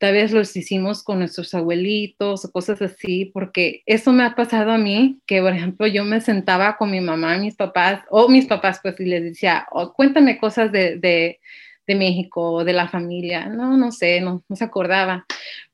tal 0.00 0.14
vez 0.14 0.32
los 0.32 0.56
hicimos 0.56 1.04
con 1.04 1.18
nuestros 1.18 1.52
abuelitos 1.52 2.46
o 2.46 2.50
cosas 2.50 2.80
así, 2.80 3.26
porque 3.26 3.82
eso 3.84 4.12
me 4.12 4.24
ha 4.24 4.34
pasado 4.34 4.70
a 4.70 4.78
mí, 4.78 5.20
que 5.26 5.42
por 5.42 5.52
ejemplo 5.52 5.86
yo 5.86 6.04
me 6.04 6.22
sentaba 6.22 6.78
con 6.78 6.90
mi 6.90 7.02
mamá, 7.02 7.36
mis 7.36 7.54
papás, 7.54 8.02
o 8.08 8.26
mis 8.30 8.46
papás, 8.46 8.80
pues, 8.82 8.98
y 8.98 9.04
les 9.04 9.22
decía, 9.22 9.66
oh, 9.70 9.92
cuéntame 9.92 10.38
cosas 10.38 10.72
de, 10.72 10.96
de, 10.96 11.38
de 11.86 11.94
México, 11.94 12.64
de 12.64 12.72
la 12.72 12.88
familia, 12.88 13.44
no, 13.46 13.76
no 13.76 13.92
sé, 13.92 14.22
no, 14.22 14.42
no 14.48 14.56
se 14.56 14.64
acordaba. 14.64 15.26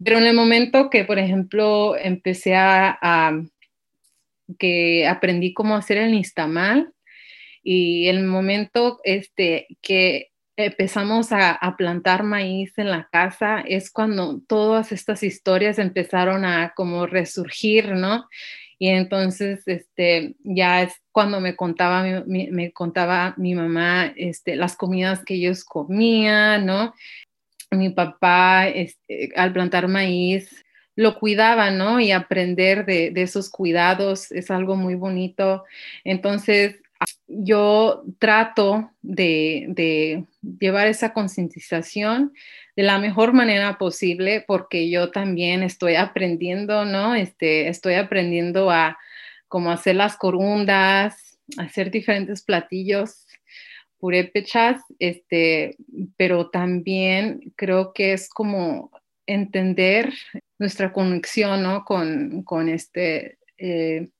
Pero 0.03 0.19
en 0.19 0.27
el 0.27 0.35
momento 0.35 0.91
que, 0.91 1.05
por 1.05 1.21
ejemplo, 1.21 1.97
empecé 1.97 2.57
a, 2.57 2.99
a 3.01 3.41
que 4.59 5.07
aprendí 5.07 5.55
cómo 5.55 5.77
hacer 5.77 5.99
el 5.99 6.11
nistamal, 6.11 6.93
y 7.63 8.09
el 8.09 8.25
momento 8.25 9.01
este, 9.05 9.67
que 9.83 10.31
empezamos 10.57 11.33
a, 11.33 11.59
plantar 11.77 12.23
maíz 12.23 12.77
en 12.79 12.91
la 12.91 13.09
casa, 13.11 13.61
es 13.61 13.91
cuando 13.91 14.41
todas 14.47 14.93
estas 14.93 15.23
historias 15.23 15.79
empezaron 15.79 16.45
a 16.45 16.73
como 16.75 17.07
resurgir, 17.07 17.93
¿no? 17.93 18.27
Y 18.79 18.89
entonces, 18.89 19.67
este, 19.67 20.35
ya 20.43 20.83
es 20.83 20.95
cuando 21.13 21.41
me 21.41 21.57
contaba 21.57 22.03
mi, 22.27 22.51
me 22.51 22.73
contaba 22.73 23.35
mi 23.37 23.55
mamá, 23.55 24.13
este, 24.17 24.57
las 24.57 24.77
comidas 24.77 25.25
que 25.25 25.35
ellos 25.35 25.65
comían, 25.65 26.67
¿no? 26.67 26.95
Mi 27.71 27.91
papá, 27.91 28.69
este, 28.69 29.31
al 29.37 29.53
plantar 29.53 29.89
maíz, 29.89 30.65
lo 30.95 31.19
cuidaba, 31.19 31.71
¿no? 31.71 32.01
Y 32.01 32.13
aprender 32.13 32.87
de, 32.87 33.11
de 33.11 33.23
esos 33.23 33.51
cuidados 33.51 34.33
es 34.33 34.51
algo 34.51 34.77
muy 34.77 34.95
bonito. 34.95 35.65
Entonces, 36.05 36.77
yo 37.29 38.05
trato 38.19 38.91
de, 39.03 40.25
llevar 40.61 40.87
esa 40.87 41.13
concientización 41.13 42.33
de 42.77 42.83
la 42.83 42.99
mejor 42.99 43.33
manera 43.33 43.79
posible 43.79 44.45
porque 44.47 44.91
yo 44.91 45.11
también 45.11 45.63
estoy 45.63 45.97
aprendiendo, 45.97 46.85
¿no? 46.85 47.15
Este, 47.15 47.69
estoy 47.69 47.95
aprendiendo 47.95 48.71
a 48.71 48.99
cómo 49.49 49.71
hacer 49.71 49.97
las 49.97 50.17
corundas, 50.17 51.39
hacer 51.59 51.91
diferentes 51.91 52.43
platillos 52.43 53.27
purépechas, 53.99 54.83
este, 54.99 55.77
pero 56.17 56.51
también 56.51 57.53
creo 57.57 57.93
que 57.93 58.13
es 58.13 58.29
como 58.29 58.91
entender 59.27 60.13
nuestra 60.59 60.93
conexión, 60.93 61.63
¿no? 61.63 61.85
Con, 61.85 62.43
con 62.43 62.69
este... 62.69 63.39
Eh, 63.59 64.11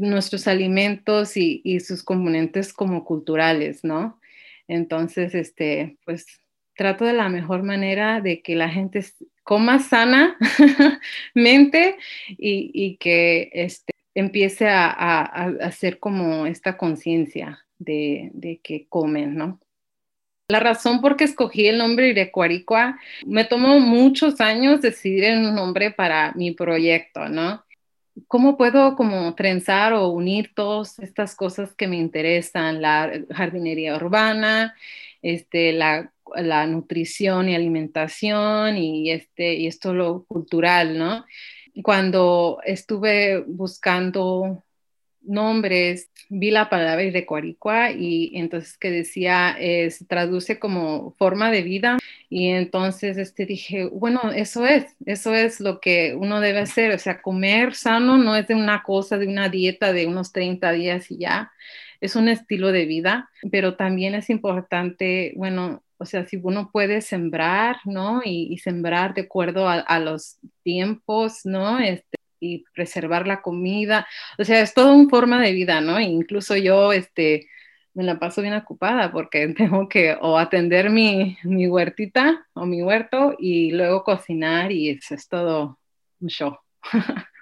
nuestros 0.00 0.46
alimentos 0.48 1.36
y, 1.36 1.80
sus 1.80 2.02
componentes 2.02 2.72
como 2.72 3.04
culturales, 3.04 3.84
¿no? 3.84 4.20
Entonces, 4.66 5.34
este, 5.34 5.98
pues 6.04 6.26
trato 6.74 7.04
de 7.04 7.12
la 7.12 7.28
mejor 7.28 7.62
manera 7.62 8.20
de 8.20 8.42
que 8.42 8.54
la 8.54 8.68
gente 8.68 9.04
coma 9.42 9.78
sana 9.78 10.36
mente 11.34 11.96
y, 12.28 12.96
que 12.98 13.50
este, 13.52 13.92
empiece 14.14 14.68
a, 14.68 15.20
hacer 15.62 15.98
como 15.98 16.46
esta 16.46 16.76
conciencia 16.76 17.64
de, 17.78 18.30
de, 18.32 18.60
que 18.62 18.86
comen, 18.88 19.36
¿no? 19.36 19.60
La 20.50 20.60
razón 20.60 21.02
por 21.02 21.16
qué 21.16 21.24
escogí 21.24 21.66
el 21.66 21.76
nombre 21.76 22.08
Irecuaricua, 22.08 22.98
me 23.26 23.44
tomó 23.44 23.80
muchos 23.80 24.40
años 24.40 24.80
decidir 24.80 25.36
un 25.36 25.54
nombre 25.54 25.90
para 25.90 26.32
mi 26.32 26.52
proyecto, 26.52 27.28
¿no? 27.28 27.64
¿Cómo 28.26 28.56
puedo 28.56 28.96
como 28.96 29.34
trenzar 29.34 29.92
o 29.92 30.08
unir 30.08 30.52
todas 30.54 30.98
estas 30.98 31.34
cosas 31.34 31.74
que 31.74 31.86
me 31.88 31.96
interesan? 31.96 32.82
La 32.82 33.12
jardinería 33.30 33.96
urbana, 33.96 34.74
este, 35.22 35.72
la, 35.72 36.12
la 36.36 36.66
nutrición 36.66 37.48
y 37.48 37.54
alimentación 37.54 38.76
y, 38.76 39.10
este, 39.10 39.54
y 39.54 39.66
esto 39.66 39.94
lo 39.94 40.24
cultural, 40.24 40.98
¿no? 40.98 41.24
Cuando 41.82 42.58
estuve 42.64 43.40
buscando 43.46 44.64
nombres, 45.28 46.10
vi 46.28 46.50
la 46.50 46.68
palabra 46.70 47.04
Irecuaricua 47.04 47.90
y 47.92 48.32
entonces 48.34 48.76
que 48.78 48.90
decía, 48.90 49.56
eh, 49.58 49.90
se 49.90 50.04
traduce 50.04 50.58
como 50.58 51.14
forma 51.18 51.50
de 51.50 51.62
vida 51.62 51.98
y 52.28 52.48
entonces 52.48 53.16
este, 53.18 53.46
dije, 53.46 53.86
bueno, 53.86 54.32
eso 54.34 54.66
es, 54.66 54.96
eso 55.06 55.34
es 55.34 55.60
lo 55.60 55.80
que 55.80 56.14
uno 56.14 56.40
debe 56.40 56.60
hacer, 56.60 56.92
o 56.94 56.98
sea, 56.98 57.22
comer 57.22 57.74
sano 57.74 58.18
no 58.18 58.36
es 58.36 58.46
de 58.48 58.54
una 58.54 58.82
cosa, 58.82 59.18
de 59.18 59.26
una 59.28 59.48
dieta 59.48 59.92
de 59.92 60.06
unos 60.06 60.32
30 60.32 60.72
días 60.72 61.10
y 61.10 61.18
ya, 61.18 61.52
es 62.00 62.16
un 62.16 62.28
estilo 62.28 62.72
de 62.72 62.86
vida, 62.86 63.30
pero 63.50 63.76
también 63.76 64.14
es 64.14 64.30
importante, 64.30 65.32
bueno, 65.36 65.82
o 65.98 66.04
sea, 66.04 66.26
si 66.26 66.38
uno 66.42 66.70
puede 66.72 67.00
sembrar, 67.00 67.78
¿no? 67.84 68.22
Y, 68.24 68.56
sembrar 68.58 69.14
de 69.14 69.22
acuerdo 69.22 69.68
a, 69.68 69.80
a, 69.80 69.98
los 69.98 70.38
tiempos, 70.62 71.44
¿no? 71.44 71.80
Este, 71.80 72.07
y 72.40 72.64
preservar 72.74 73.26
la 73.26 73.42
comida. 73.42 74.06
O 74.38 74.44
sea, 74.44 74.60
es 74.60 74.74
todo 74.74 74.94
una 74.94 75.08
forma 75.08 75.40
de 75.42 75.52
vida, 75.52 75.80
¿no? 75.80 76.00
incluso 76.00 76.56
yo, 76.56 76.92
este, 76.92 77.48
me 77.94 78.04
la 78.04 78.18
paso 78.18 78.42
bien 78.42 78.54
ocupada 78.54 79.10
porque 79.10 79.48
tengo 79.56 79.88
que 79.88 80.16
o 80.20 80.38
atender 80.38 80.90
mi, 80.90 81.36
mi 81.42 81.66
huertita 81.66 82.46
o 82.54 82.66
mi 82.66 82.82
huerto 82.82 83.34
y 83.38 83.72
luego 83.72 84.04
cocinar 84.04 84.72
y 84.72 84.90
eso 84.90 85.14
es 85.14 85.28
todo 85.28 85.78
un 86.20 86.28
show. 86.28 86.56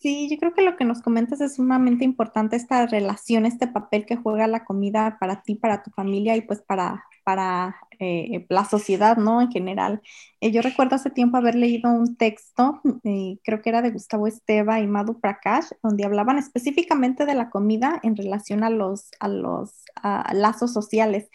Sí, 0.00 0.28
yo 0.30 0.38
creo 0.38 0.54
que 0.54 0.62
lo 0.62 0.76
que 0.76 0.84
nos 0.84 1.02
comentas 1.02 1.40
es 1.40 1.56
sumamente 1.56 2.04
importante 2.04 2.54
esta 2.54 2.86
relación, 2.86 3.46
este 3.46 3.66
papel 3.66 4.06
que 4.06 4.14
juega 4.16 4.46
la 4.46 4.64
comida 4.64 5.16
para 5.18 5.42
ti, 5.42 5.56
para 5.56 5.82
tu 5.82 5.90
familia 5.90 6.36
y 6.36 6.42
pues 6.42 6.62
para, 6.62 7.04
para 7.24 7.76
eh, 7.98 8.46
la 8.48 8.64
sociedad, 8.64 9.16
¿no? 9.16 9.42
En 9.42 9.50
general. 9.50 10.00
Eh, 10.40 10.52
yo 10.52 10.62
recuerdo 10.62 10.94
hace 10.94 11.10
tiempo 11.10 11.36
haber 11.36 11.56
leído 11.56 11.90
un 11.90 12.16
texto, 12.16 12.80
eh, 13.02 13.38
creo 13.42 13.60
que 13.60 13.70
era 13.70 13.82
de 13.82 13.90
Gustavo 13.90 14.28
Esteva 14.28 14.78
y 14.78 14.86
Madhu 14.86 15.20
Prakash, 15.20 15.70
donde 15.82 16.04
hablaban 16.04 16.38
específicamente 16.38 17.26
de 17.26 17.34
la 17.34 17.50
comida 17.50 17.98
en 18.04 18.16
relación 18.16 18.62
a 18.62 18.70
los, 18.70 19.10
a 19.18 19.26
los 19.26 19.84
lazos 20.32 20.72
sociales 20.72 21.28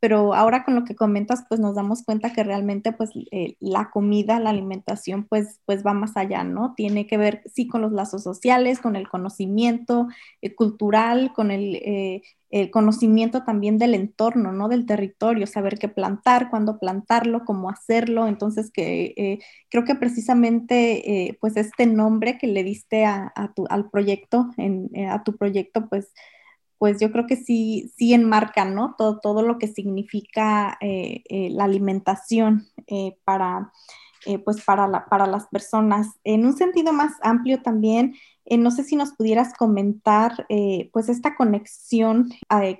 pero 0.00 0.34
ahora 0.34 0.64
con 0.64 0.74
lo 0.74 0.84
que 0.84 0.94
comentas, 0.94 1.44
pues 1.48 1.60
nos 1.60 1.74
damos 1.74 2.02
cuenta 2.04 2.32
que 2.32 2.44
realmente 2.44 2.92
pues 2.92 3.10
eh, 3.30 3.56
la 3.60 3.90
comida, 3.90 4.38
la 4.38 4.50
alimentación, 4.50 5.24
pues, 5.24 5.60
pues 5.64 5.84
va 5.84 5.94
más 5.94 6.16
allá, 6.16 6.44
¿no? 6.44 6.74
Tiene 6.76 7.06
que 7.06 7.16
ver, 7.16 7.42
sí, 7.52 7.66
con 7.66 7.80
los 7.82 7.92
lazos 7.92 8.22
sociales, 8.22 8.80
con 8.80 8.96
el 8.96 9.08
conocimiento 9.08 10.08
eh, 10.42 10.54
cultural, 10.54 11.32
con 11.34 11.50
el, 11.50 11.76
eh, 11.76 12.22
el, 12.50 12.70
conocimiento 12.70 13.42
también 13.44 13.78
del 13.78 13.94
entorno, 13.94 14.52
¿no? 14.52 14.68
Del 14.68 14.86
territorio, 14.86 15.46
saber 15.46 15.78
qué 15.78 15.88
plantar, 15.88 16.50
cuándo 16.50 16.78
plantarlo, 16.78 17.44
cómo 17.44 17.70
hacerlo. 17.70 18.26
Entonces, 18.26 18.70
que 18.70 19.40
creo 19.70 19.84
que 19.84 19.94
precisamente, 19.94 21.36
pues 21.40 21.56
este 21.56 21.86
nombre 21.86 22.38
que 22.38 22.46
le 22.46 22.62
diste 22.64 23.04
a, 23.04 23.32
tu, 23.54 23.66
al 23.68 23.90
proyecto, 23.90 24.50
en, 24.56 24.90
a 25.08 25.24
tu 25.24 25.36
proyecto, 25.36 25.88
pues 25.88 26.12
pues 26.78 27.00
yo 27.00 27.10
creo 27.12 27.26
que 27.26 27.36
sí, 27.36 27.92
sí 27.96 28.14
enmarcan, 28.14 28.74
¿no? 28.74 28.94
Todo, 28.98 29.20
todo 29.20 29.42
lo 29.42 29.58
que 29.58 29.68
significa 29.68 30.76
eh, 30.80 31.22
eh, 31.28 31.48
la 31.50 31.64
alimentación 31.64 32.68
eh, 32.86 33.16
para, 33.24 33.72
pues 34.44 34.62
para, 34.64 35.06
para 35.06 35.26
las 35.26 35.46
personas. 35.48 36.08
En 36.24 36.44
un 36.44 36.56
sentido 36.56 36.92
más 36.92 37.12
amplio 37.22 37.62
también, 37.62 38.14
no 38.58 38.70
sé 38.70 38.84
si 38.84 38.96
nos 38.96 39.12
pudieras 39.12 39.54
comentar, 39.54 40.46
pues 40.92 41.08
esta 41.08 41.34
conexión 41.34 42.28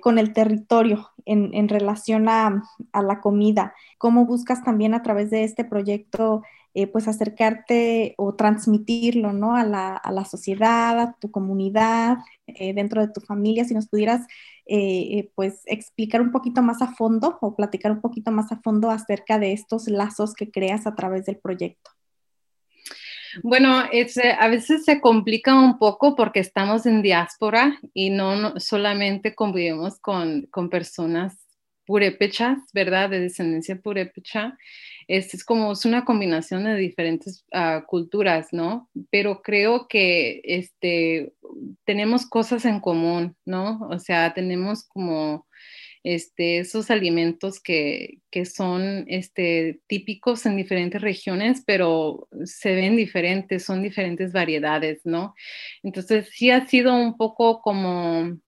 con 0.01 0.17
el 0.17 0.33
territorio 0.33 1.09
en, 1.25 1.69
relación 1.69 2.29
a, 2.29 2.63
la 2.93 3.21
comida, 3.21 3.73
cómo 3.97 4.25
buscas 4.25 4.63
también 4.63 4.93
a 4.93 5.03
través 5.03 5.29
de 5.29 5.43
este 5.43 5.65
proyecto 5.65 6.43
eh, 6.73 6.85
pues 6.85 7.07
acercarte 7.07 8.13
o 8.17 8.35
transmitirlo, 8.35 9.33
¿no? 9.33 9.55
A 9.55 9.63
la, 9.63 9.95
a 9.95 10.11
la 10.11 10.25
sociedad, 10.25 10.99
a 10.99 11.15
tu 11.19 11.31
comunidad, 11.31 12.17
eh, 12.45 12.73
dentro 12.73 13.01
de 13.01 13.11
tu 13.11 13.19
familia, 13.19 13.65
si 13.65 13.73
nos 13.73 13.87
pudieras, 13.87 14.27
eh, 14.67 15.31
pues, 15.33 15.63
explicar 15.65 16.21
un 16.21 16.31
poquito 16.31 16.61
más 16.61 16.83
a 16.83 16.93
fondo 16.93 17.39
o 17.41 17.55
platicar 17.55 17.91
un 17.91 18.01
poquito 18.01 18.31
más 18.31 18.51
a 18.51 18.61
fondo 18.61 18.91
acerca 18.91 19.39
de 19.39 19.53
estos 19.53 19.87
lazos 19.87 20.35
que 20.35 20.51
creas 20.51 20.85
a 20.85 20.93
través 20.93 21.25
del 21.25 21.37
proyecto. 21.37 21.96
Bueno, 23.43 23.83
es, 23.91 24.17
a 24.17 24.47
veces 24.47 24.85
se 24.85 25.01
complica 25.01 25.55
un 25.55 25.77
poco 25.77 26.15
porque 26.15 26.39
estamos 26.39 26.85
en 26.85 27.01
diáspora 27.01 27.79
y 27.93 28.09
no, 28.09 28.59
solamente 28.59 29.35
convivimos 29.35 29.99
con, 29.99 30.47
con 30.51 30.69
personas 30.69 31.47
purépechas, 31.87 32.59
¿verdad? 32.73 33.09
De 33.09 33.21
descendencia 33.21 33.79
purépecha. 33.81 34.57
Es, 35.07 35.33
es 35.33 35.45
como 35.45 35.71
es 35.71 35.85
una 35.85 36.03
combinación 36.03 36.65
de 36.65 36.75
diferentes 36.75 37.45
uh, 37.53 37.83
culturas, 37.87 38.49
¿no? 38.51 38.89
Pero 39.09 39.41
creo 39.41 39.87
que 39.87 40.41
este, 40.43 41.33
tenemos 41.85 42.27
cosas 42.27 42.65
en 42.65 42.81
común, 42.81 43.35
¿no? 43.45 43.79
O 43.89 43.99
sea, 43.99 44.33
tenemos 44.33 44.83
como 44.83 45.47
este, 46.07 46.59
esos 46.59 46.89
alimentos 46.89 47.59
que, 47.59 48.19
que 48.31 48.45
son 48.45 49.03
este, 49.09 49.81
típicos 49.87 50.45
en 50.45 50.55
diferentes 50.55 51.01
regiones, 51.01 51.63
pero 51.65 52.29
se 52.45 52.73
ven 52.75 52.95
diferentes, 52.95 53.65
son 53.65 53.83
diferentes 53.83 54.31
variedades, 54.31 55.01
¿no? 55.03 55.35
Entonces 55.83 56.29
sí 56.31 56.49
ha 56.49 56.65
sido 56.65 56.95
un 56.95 57.17
poco 57.17 57.61
como 57.61 58.39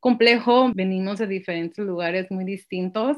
complejo, 0.00 0.72
venimos 0.74 1.20
de 1.20 1.28
diferentes 1.28 1.84
lugares 1.84 2.28
muy 2.32 2.44
distintos, 2.44 3.16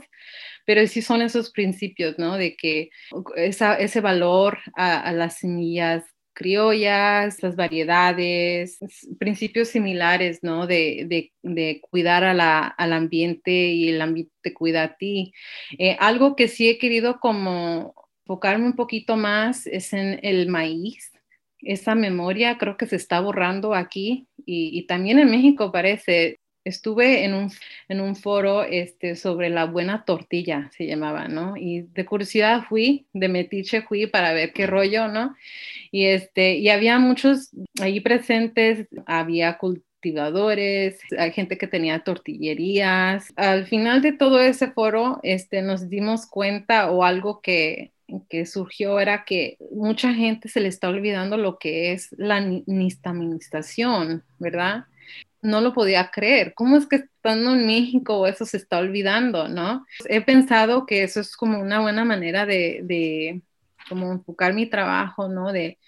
pero 0.66 0.86
sí 0.86 1.00
son 1.00 1.22
esos 1.22 1.50
principios, 1.50 2.18
¿no? 2.18 2.36
De 2.36 2.56
que 2.56 2.90
ese 3.34 4.00
valor 4.02 4.58
a, 4.76 5.00
a 5.00 5.12
las 5.12 5.38
semillas 5.38 6.04
criollas, 6.34 7.42
las 7.42 7.56
variedades, 7.56 8.78
principios 9.18 9.68
similares, 9.68 10.40
¿no? 10.42 10.66
De, 10.66 11.30
cuidar 11.90 12.24
al 12.24 12.92
ambiente 12.92 13.50
y 13.50 13.88
el 13.88 14.02
ambiente 14.02 14.32
te 14.42 14.52
cuida 14.52 14.82
a 14.82 14.96
ti. 14.96 15.32
Eh, 15.78 15.96
algo 16.00 16.36
que 16.36 16.48
sí 16.48 16.68
he 16.68 16.78
querido 16.78 17.20
como 17.20 17.94
enfocarme 18.24 18.66
un 18.66 18.76
poquito 18.76 19.16
más 19.16 19.66
es 19.66 19.92
en 19.92 20.18
el 20.22 20.48
maíz. 20.48 21.12
Esa 21.60 21.94
memoria 21.94 22.58
creo 22.58 22.76
que 22.76 22.86
se 22.86 22.96
está 22.96 23.20
borrando 23.20 23.74
aquí 23.74 24.28
y 24.44 24.86
también 24.86 25.18
en 25.18 25.30
México 25.30 25.72
parece 25.72 26.40
estuve 26.64 27.24
en 27.24 27.34
un, 27.34 27.50
en 27.88 28.00
un 28.00 28.16
foro 28.16 28.64
este, 28.64 29.16
sobre 29.16 29.50
la 29.50 29.66
buena 29.66 30.04
tortilla, 30.04 30.70
se 30.76 30.86
llamaba, 30.86 31.28
¿no? 31.28 31.56
Y 31.56 31.82
de 31.82 32.04
curiosidad 32.04 32.64
fui, 32.68 33.06
de 33.12 33.28
metiche 33.28 33.82
fui 33.82 34.06
para 34.06 34.32
ver 34.32 34.52
qué 34.52 34.66
rollo, 34.66 35.08
¿no? 35.08 35.36
Y, 35.90 36.06
este, 36.06 36.56
y 36.56 36.68
había 36.70 36.98
muchos 36.98 37.50
ahí 37.80 38.00
presentes, 38.00 38.88
había 39.06 39.58
cultivadores, 39.58 40.98
hay 41.18 41.32
gente 41.32 41.58
que 41.58 41.66
tenía 41.66 42.00
tortillerías. 42.00 43.32
Al 43.36 43.66
final 43.66 44.02
de 44.02 44.12
todo 44.12 44.40
ese 44.40 44.70
foro, 44.72 45.20
este, 45.22 45.62
nos 45.62 45.88
dimos 45.88 46.26
cuenta 46.26 46.90
o 46.90 47.04
algo 47.04 47.40
que, 47.40 47.92
que 48.28 48.46
surgió 48.46 49.00
era 49.00 49.24
que 49.24 49.56
mucha 49.70 50.12
gente 50.14 50.48
se 50.48 50.60
le 50.60 50.68
está 50.68 50.88
olvidando 50.88 51.36
lo 51.36 51.58
que 51.58 51.92
es 51.92 52.14
la 52.18 52.40
nistaminización, 52.40 54.24
¿verdad? 54.38 54.84
No 55.44 55.60
lo 55.60 55.74
podía 55.74 56.10
creer. 56.10 56.54
¿Cómo 56.54 56.76
es 56.76 56.86
que 56.86 56.96
estando 56.96 57.52
en 57.52 57.66
México 57.66 58.26
eso 58.26 58.46
se 58.46 58.56
está 58.56 58.78
olvidando, 58.78 59.46
no? 59.46 59.84
He 60.08 60.22
pensado 60.22 60.86
que 60.86 61.04
eso 61.04 61.20
es 61.20 61.36
como 61.36 61.60
una 61.60 61.80
buena 61.80 62.04
manera 62.04 62.46
de, 62.46 62.80
de 62.82 63.42
como 63.88 64.10
enfocar 64.10 64.54
mi 64.54 64.66
trabajo, 64.66 65.28
¿no? 65.28 65.52
De 65.52 65.78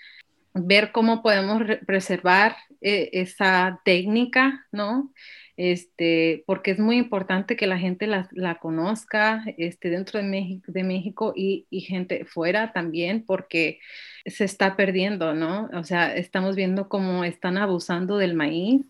ver 0.52 0.92
cómo 0.92 1.22
podemos 1.22 1.62
preservar 1.86 2.56
eh, 2.82 3.08
esa 3.14 3.80
técnica, 3.82 4.66
¿no? 4.72 5.12
Este, 5.56 6.44
porque 6.46 6.72
es 6.72 6.78
muy 6.78 6.98
importante 6.98 7.56
que 7.56 7.66
la 7.66 7.78
gente 7.78 8.06
la, 8.06 8.28
la 8.32 8.56
conozca 8.56 9.42
este, 9.56 9.88
dentro 9.88 10.20
de 10.20 10.26
México, 10.26 10.70
de 10.70 10.84
México 10.84 11.32
y, 11.34 11.66
y, 11.70 11.80
gente 11.80 12.26
fuera 12.26 12.74
también, 12.74 13.24
porque 13.24 13.78
se 14.26 14.44
está 14.44 14.76
perdiendo, 14.76 15.34
¿no? 15.34 15.70
O 15.72 15.84
sea, 15.84 16.14
estamos 16.14 16.56
viendo 16.56 16.90
cómo 16.90 17.24
están 17.24 17.56
abusando 17.56 18.18
del 18.18 18.34
maíz 18.34 18.82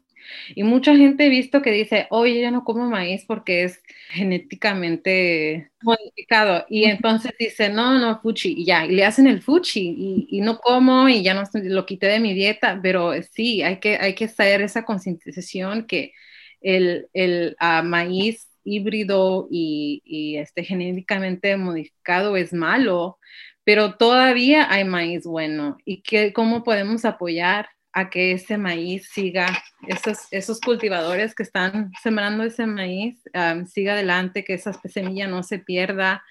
y 0.54 0.62
mucha 0.62 0.96
gente 0.96 1.26
he 1.26 1.28
visto 1.28 1.62
que 1.62 1.70
dice, 1.70 2.06
oye, 2.10 2.40
yo 2.42 2.50
no 2.50 2.64
como 2.64 2.88
maíz 2.88 3.24
porque 3.26 3.64
es 3.64 3.82
genéticamente 4.10 5.70
modificado. 5.82 6.66
Y 6.68 6.84
entonces 6.84 7.32
dice, 7.38 7.68
no, 7.68 7.98
no, 7.98 8.20
fuchi, 8.20 8.54
y 8.58 8.64
ya, 8.64 8.86
y 8.86 8.92
le 8.92 9.04
hacen 9.04 9.26
el 9.26 9.42
fuchi, 9.42 9.80
y, 9.98 10.26
y, 10.30 10.40
no 10.40 10.58
como, 10.58 11.08
y 11.08 11.22
ya 11.22 11.34
no 11.34 11.42
lo 11.54 11.86
quité 11.86 12.06
de 12.08 12.20
mi 12.20 12.34
dieta, 12.34 12.80
pero 12.82 13.12
sí, 13.22 13.62
hay 13.62 13.78
que, 13.80 13.96
hay 13.96 14.14
que 14.14 14.26
hacer 14.26 14.62
esa 14.62 14.84
concientización 14.84 15.86
que 15.86 16.12
el, 16.60 17.08
el 17.12 17.56
uh, 17.60 17.84
maíz 17.84 18.48
híbrido 18.64 19.48
y, 19.50 20.02
y, 20.04 20.36
este 20.38 20.64
genéticamente 20.64 21.56
modificado 21.56 22.36
es 22.36 22.52
malo, 22.52 23.18
pero 23.64 23.94
todavía 23.96 24.70
hay 24.72 24.84
maíz 24.84 25.24
bueno 25.24 25.76
y 25.84 26.02
que 26.02 26.32
cómo 26.32 26.64
podemos 26.64 27.04
apoyar 27.04 27.68
a 27.96 28.10
que 28.10 28.32
ese 28.32 28.58
maíz 28.58 29.08
siga, 29.10 29.46
esos, 29.88 30.28
esos 30.30 30.60
cultivadores 30.60 31.34
que 31.34 31.42
están 31.42 31.92
sembrando 32.02 32.44
ese 32.44 32.66
maíz, 32.66 33.22
um, 33.32 33.64
siga 33.64 33.94
adelante, 33.94 34.44
que 34.44 34.52
esa 34.52 34.74
semilla 34.84 35.26
no 35.26 35.42
se 35.42 35.58
pierda. 35.60 36.22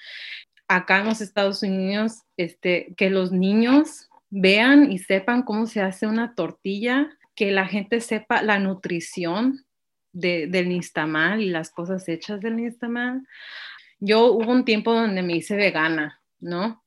Acá 0.67 0.99
en 0.99 1.07
los 1.07 1.21
Estados 1.21 1.63
Unidos, 1.63 2.21
este, 2.37 2.93
que 2.95 3.09
los 3.09 3.31
niños 3.31 4.09
vean 4.29 4.91
y 4.91 4.99
sepan 4.99 5.41
cómo 5.41 5.65
se 5.65 5.81
hace 5.81 6.05
una 6.05 6.35
tortilla, 6.35 7.09
que 7.35 7.49
la 7.49 7.65
gente 7.65 7.99
sepa 7.99 8.43
la 8.43 8.59
nutrición 8.59 9.65
de, 10.13 10.45
del 10.45 10.69
nistamal 10.69 11.41
y 11.41 11.49
las 11.49 11.71
cosas 11.71 12.07
hechas 12.07 12.41
del 12.41 12.57
nistamal. 12.57 13.23
Yo 13.99 14.33
hubo 14.33 14.51
un 14.51 14.65
tiempo 14.65 14.93
donde 14.93 15.23
me 15.23 15.37
hice 15.37 15.55
vegana, 15.55 16.21
¿no? 16.39 16.83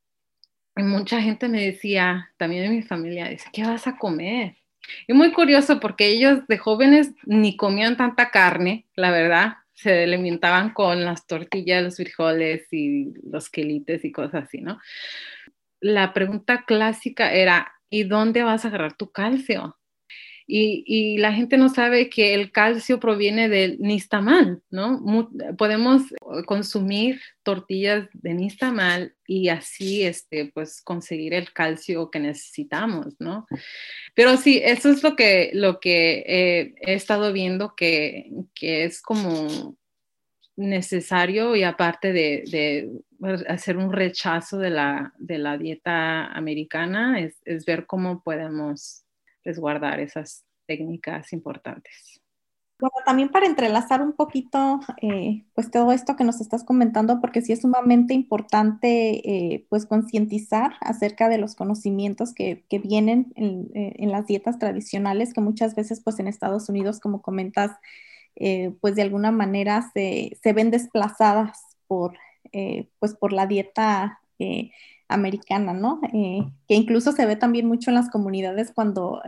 Y 0.77 0.85
mucha 0.85 1.21
gente 1.21 1.49
me 1.49 1.65
decía, 1.65 2.31
también 2.37 2.63
de 2.63 2.77
mi 2.77 2.83
familia, 2.83 3.27
dice, 3.29 3.49
¿qué 3.53 3.65
vas 3.65 3.89
a 3.89 3.97
comer? 3.97 4.58
Y 5.07 5.13
muy 5.13 5.33
curioso 5.33 5.81
porque 5.81 6.09
ellos 6.09 6.47
de 6.49 6.59
jóvenes 6.59 7.13
ni 7.25 7.57
comían 7.57 7.97
tanta 7.97 8.31
carne, 8.31 8.87
la 8.95 9.11
verdad, 9.11 9.55
se 9.75 10.03
alimentaban 10.05 10.75
con 10.75 11.05
las 11.05 11.27
tortillas, 11.27 11.83
los 11.83 11.97
frijoles 11.97 12.73
y 12.73 13.13
los 13.23 13.49
quelites 13.49 14.05
y 14.05 14.13
cosas 14.13 14.45
así, 14.45 14.61
¿no? 14.61 14.81
La 15.81 16.13
pregunta 16.13 16.65
clásica 16.67 17.33
era, 17.33 17.73
¿y 17.89 18.05
dónde 18.05 18.43
vas 18.43 18.65
a 18.65 18.69
agarrar 18.69 18.97
tu 18.97 19.13
calcio? 19.13 19.78
Y, 20.51 21.19
la 21.19 21.35
gente 21.35 21.59
no 21.59 21.69
sabe 21.69 22.09
que 22.09 22.33
el 22.33 22.51
calcio 22.51 22.99
proviene 22.99 23.51
del 23.51 23.79
nistamal, 23.81 24.63
¿no? 24.71 25.05
podemos 25.59 26.03
consumir 26.47 27.21
tortillas 27.43 28.09
de 28.15 28.33
nistamal 28.33 29.15
y 29.27 29.51
así, 29.51 30.05
este, 30.05 30.51
pues, 30.55 30.81
conseguir 30.81 31.35
el 31.35 31.53
calcio 31.53 32.11
que 32.11 32.21
necesitamos, 32.21 33.15
¿no? 33.19 33.47
Pero 34.15 34.39
sí, 34.39 34.59
eso 34.65 34.91
es 34.91 35.03
lo 35.03 35.17
que, 35.17 35.51
lo 35.53 35.81
que 35.81 36.73
he 36.81 36.95
estado 36.95 37.31
viendo 37.35 37.75
que, 37.77 38.31
que, 38.55 38.85
es 38.85 39.03
como 39.03 39.77
necesario 40.57 41.57
y 41.57 41.63
aparte 41.63 42.15
de, 42.15 42.45
de, 42.51 42.91
hacer 43.49 43.77
un 43.77 43.93
rechazo 43.93 44.57
de 44.59 44.71
la, 44.71 45.13
de 45.19 45.37
la 45.37 45.59
dieta 45.59 46.27
americana, 46.29 47.21
es, 47.21 47.37
es 47.45 47.67
ver 47.67 47.85
cómo 47.85 48.23
podemos 48.23 49.05
resguardar 49.45 50.01
esas 50.01 50.45
técnicas 50.67 51.33
importantes. 51.33 52.21
Bueno, 52.81 52.95
también 53.05 53.31
para 53.31 53.47
entrelazar 53.47 54.01
un 54.03 54.13
poquito, 54.13 54.79
eh, 55.03 55.45
pues 55.55 55.69
todo 55.69 55.91
esto 55.91 56.15
que 56.15 56.23
nos 56.23 56.41
estás 56.41 56.63
comentando, 56.63 57.21
porque 57.21 57.43
sí 57.43 57.53
es 57.53 57.63
sumamente 57.63 58.15
importante, 58.15 59.29
eh, 59.29 59.67
pues 59.69 59.85
concientizar 59.85 60.75
acerca 60.81 61.29
de 61.29 61.39
los 61.39 61.57
conocimientos 61.57 62.33
que, 62.33 62.65
que 62.69 62.79
vienen 62.79 63.33
en, 63.35 63.69
eh, 63.75 63.95
en, 63.97 64.13
las 64.13 64.27
dietas 64.29 64.61
tradicionales, 64.61 65.35
que 65.35 65.41
muchas 65.41 65.75
veces, 65.75 66.01
pues 66.05 66.21
en 66.21 66.29
Estados 66.29 66.69
Unidos, 66.69 67.01
como 67.01 67.21
comentas, 67.21 67.73
eh, 68.37 68.73
pues 68.81 68.95
de 68.95 69.03
alguna 69.03 69.33
manera 69.33 69.91
se, 69.93 70.39
se 70.41 70.53
ven 70.53 70.71
desplazadas 70.71 71.59
por, 71.89 72.17
pues 73.01 73.15
por 73.15 73.33
la 73.33 73.47
dieta 73.47 74.21
americana, 75.09 75.73
¿no? 75.73 76.01
que 76.03 76.75
incluso 76.75 77.13
se 77.13 77.27
ve 77.27 77.37
también 77.37 77.67
mucho 77.67 77.91
en 77.91 77.95
las 77.95 78.11
comunidades 78.11 78.73
cuando 78.75 79.21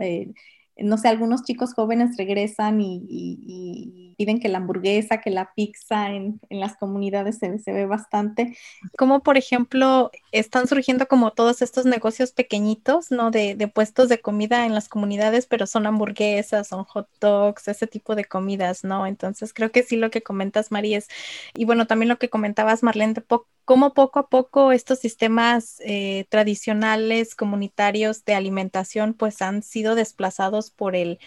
no 0.83 0.97
sé, 0.97 1.07
algunos 1.07 1.43
chicos 1.43 1.73
jóvenes 1.73 2.17
regresan 2.17 2.79
y, 2.81 4.15
piden 4.17 4.39
que 4.39 4.49
la 4.49 4.59
hamburguesa, 4.59 5.19
que 5.19 5.31
la 5.31 5.51
pizza 5.55 6.11
en, 6.11 6.39
las 6.49 6.75
comunidades 6.77 7.39
se, 7.39 7.71
ve 7.71 7.85
bastante. 7.87 8.55
Como 8.95 9.23
por 9.23 9.37
ejemplo, 9.37 10.11
están 10.31 10.67
surgiendo 10.67 11.07
como 11.07 11.31
todos 11.31 11.63
estos 11.63 11.85
negocios 11.85 12.31
pequeñitos, 12.31 13.09
¿no? 13.09 13.31
De, 13.31 13.55
puestos 13.73 14.09
de 14.09 14.21
comida 14.21 14.65
en 14.65 14.75
las 14.75 14.89
comunidades, 14.89 15.47
pero 15.47 15.65
son 15.65 15.87
hamburguesas, 15.87 16.67
son 16.67 16.83
hot 16.83 17.09
dogs, 17.19 17.67
ese 17.67 17.87
tipo 17.87 18.15
de 18.15 18.25
comidas, 18.25 18.83
¿no? 18.83 19.07
Entonces 19.07 19.53
creo 19.53 19.71
que 19.71 19.83
sí 19.83 19.97
lo 19.97 20.11
que 20.11 20.21
comentas, 20.21 20.71
María, 20.71 20.99
es, 20.99 21.07
y 21.55 21.65
bueno, 21.65 21.87
también 21.87 22.09
lo 22.09 22.19
que 22.19 22.29
comentabas, 22.29 22.83
Marlene, 22.83 23.13
de 23.13 23.21
poco 23.21 23.47
cómo 23.65 23.93
poco 23.93 24.19
a 24.19 24.29
poco 24.29 24.71
estos 24.71 24.99
sistemas 24.99 25.81
eh, 25.85 26.25
tradicionales 26.29 27.35
comunitarios 27.35 28.25
de 28.25 28.35
alimentación 28.35 29.13
pues 29.13 29.41
han 29.41 29.63
sido 29.63 29.95
desplazados 29.95 30.71
por 30.71 30.95
el 30.95 31.19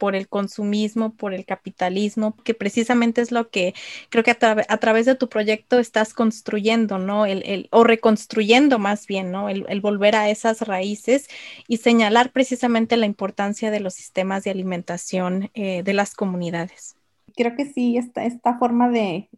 por 0.00 0.16
el 0.16 0.28
consumismo, 0.28 1.14
por 1.14 1.34
el 1.34 1.44
capitalismo, 1.44 2.34
que 2.42 2.54
precisamente 2.54 3.20
es 3.20 3.32
lo 3.32 3.50
que 3.50 3.74
creo 4.08 4.24
que 4.24 4.30
a, 4.30 4.76
través 4.78 5.04
de 5.04 5.14
tu 5.14 5.28
proyecto 5.28 5.78
estás 5.78 6.14
construyendo, 6.14 6.98
¿no? 6.98 7.26
El, 7.26 7.68
o 7.70 7.84
reconstruyendo 7.84 8.78
más 8.78 9.06
bien, 9.06 9.30
¿no? 9.30 9.50
El, 9.50 9.80
volver 9.82 10.16
a 10.16 10.30
esas 10.30 10.62
raíces 10.62 11.28
y 11.68 11.76
señalar 11.76 12.32
precisamente 12.32 12.96
la 12.96 13.04
importancia 13.04 13.70
de 13.70 13.80
los 13.80 13.92
sistemas 13.92 14.42
de 14.42 14.50
alimentación 14.50 15.50
eh, 15.52 15.82
de 15.82 15.92
las 15.92 16.14
comunidades. 16.14 16.96
Creo 17.40 17.56
que 17.56 17.64
sí, 17.64 17.96
esta, 17.96 18.24
esta 18.24 18.58
forma 18.58 18.90
de, 18.90 19.30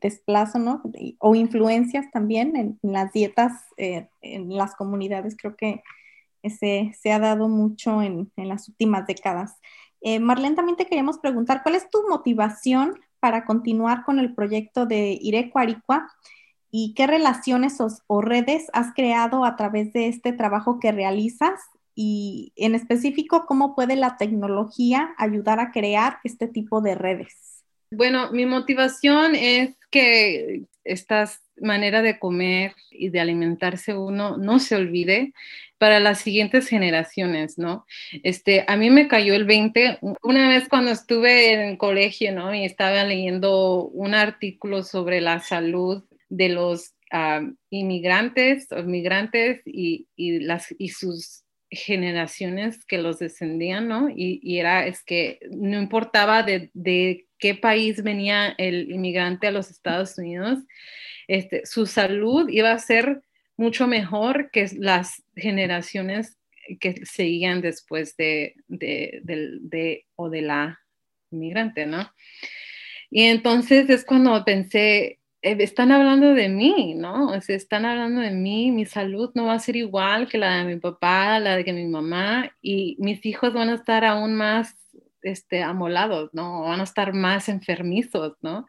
desplazo, 0.00 0.60
¿no? 0.60 0.80
o 1.18 1.34
influencias 1.34 2.08
también 2.12 2.54
en, 2.54 2.78
las 2.82 3.12
dietas 3.12 3.64
eh, 3.76 4.06
en 4.20 4.56
las 4.56 4.76
comunidades, 4.76 5.36
creo 5.36 5.56
que 5.56 5.82
se, 6.48 6.92
se 6.96 7.10
ha 7.10 7.18
dado 7.18 7.48
mucho 7.48 8.00
en, 8.00 8.30
en 8.36 8.48
las 8.48 8.68
últimas 8.68 9.08
décadas. 9.08 9.58
Eh, 10.02 10.20
Marlene, 10.20 10.54
también 10.54 10.76
te 10.76 10.86
queríamos 10.86 11.18
preguntar, 11.18 11.64
¿cuál 11.64 11.74
es 11.74 11.90
tu 11.90 12.08
motivación 12.08 13.00
para 13.18 13.44
continuar 13.44 14.04
con 14.04 14.20
el 14.20 14.36
proyecto 14.36 14.86
de 14.86 15.18
Irecuaricua 15.20 16.08
y 16.70 16.94
qué 16.94 17.08
relaciones 17.08 17.78
o, 18.06 18.20
redes 18.22 18.68
has 18.72 18.94
creado 18.94 19.44
a 19.44 19.56
través 19.56 19.92
de 19.92 20.06
este 20.06 20.32
trabajo 20.32 20.78
que 20.78 20.92
realizas 20.92 21.60
y 21.94 22.52
en 22.56 22.74
específico 22.74 23.44
cómo 23.46 23.74
puede 23.74 23.96
la 23.96 24.16
tecnología 24.16 25.14
ayudar 25.18 25.60
a 25.60 25.72
crear 25.72 26.18
este 26.24 26.48
tipo 26.48 26.80
de 26.80 26.94
redes? 26.94 27.64
Bueno, 27.90 28.30
mi 28.32 28.46
motivación 28.46 29.34
es 29.34 29.76
que 29.90 30.62
esta 30.84 31.30
manera 31.60 32.02
de 32.02 32.18
comer 32.18 32.74
y 32.90 33.10
de 33.10 33.20
alimentarse 33.20 33.94
uno 33.94 34.36
no 34.36 34.58
se 34.58 34.76
olvide 34.76 35.32
para 35.78 36.00
las 36.00 36.20
siguientes 36.20 36.68
generaciones, 36.68 37.58
¿no? 37.58 37.86
Este, 38.22 38.64
a 38.68 38.76
mí 38.76 38.90
me 38.90 39.08
cayó 39.08 39.34
el 39.34 39.44
20, 39.44 39.98
una 40.22 40.48
vez 40.48 40.68
cuando 40.68 40.92
estuve 40.92 41.52
en 41.52 41.60
el 41.60 41.76
colegio, 41.76 42.32
¿no? 42.32 42.54
Y 42.54 42.64
estaba 42.64 43.04
leyendo 43.04 43.88
un 43.88 44.14
artículo 44.14 44.84
sobre 44.84 45.20
la 45.20 45.40
salud 45.40 46.04
de 46.28 46.48
los 46.50 46.94
ah, 47.10 47.42
inmigrantes 47.70 48.68
migrantes 48.84 49.60
y, 49.66 50.06
las, 50.16 50.74
y 50.78 50.90
sus 50.90 51.42
generaciones 51.72 52.84
que 52.84 52.98
los 52.98 53.18
descendían, 53.18 53.88
¿no? 53.88 54.08
Y, 54.14 54.58
era, 54.58 54.86
es 54.86 55.02
que 55.02 55.40
no 55.50 55.80
importaba 55.80 56.42
de, 56.42 56.70
de, 56.74 57.26
qué 57.38 57.54
país 57.54 58.04
venía 58.04 58.54
el 58.58 58.92
inmigrante 58.92 59.48
a 59.48 59.50
los 59.50 59.70
Estados 59.70 60.16
Unidos, 60.16 60.60
este, 61.26 61.66
su 61.66 61.86
salud 61.86 62.48
iba 62.50 62.70
a 62.70 62.78
ser 62.78 63.22
mucho 63.56 63.88
mejor 63.88 64.50
que 64.52 64.68
las 64.76 65.24
generaciones 65.34 66.38
que 66.78 67.04
seguían 67.04 67.60
después 67.60 68.16
de, 68.16 68.54
de, 68.68 70.06
o 70.14 70.30
de 70.30 70.42
la 70.42 70.80
inmigrante, 71.30 71.86
¿no? 71.86 72.12
Y 73.10 73.24
entonces 73.24 73.90
es 73.90 74.04
cuando 74.04 74.44
pensé, 74.44 75.18
están 75.42 75.90
hablando 75.90 76.34
de 76.34 76.48
mí, 76.48 76.94
¿no? 76.94 77.28
O 77.28 77.40
sea, 77.40 77.56
están 77.56 77.84
hablando 77.84 78.20
de 78.20 78.30
mí, 78.30 78.70
mi 78.70 78.86
salud 78.86 79.30
no 79.34 79.46
va 79.46 79.54
a 79.54 79.58
ser 79.58 79.76
igual 79.76 80.28
que 80.28 80.38
la 80.38 80.58
de 80.58 80.64
mi 80.74 80.80
papá, 80.80 81.40
la 81.40 81.56
de 81.56 81.72
mi 81.72 81.86
mamá, 81.86 82.56
y 82.62 82.96
mis 83.00 83.26
hijos 83.26 83.52
van 83.52 83.68
a 83.68 83.74
estar 83.74 84.04
aún 84.04 84.34
más 84.34 84.76
este, 85.22 85.62
amolados, 85.62 86.30
¿no? 86.32 86.62
Van 86.62 86.80
a 86.80 86.84
estar 86.84 87.12
más 87.12 87.48
enfermizos, 87.48 88.34
¿no? 88.40 88.66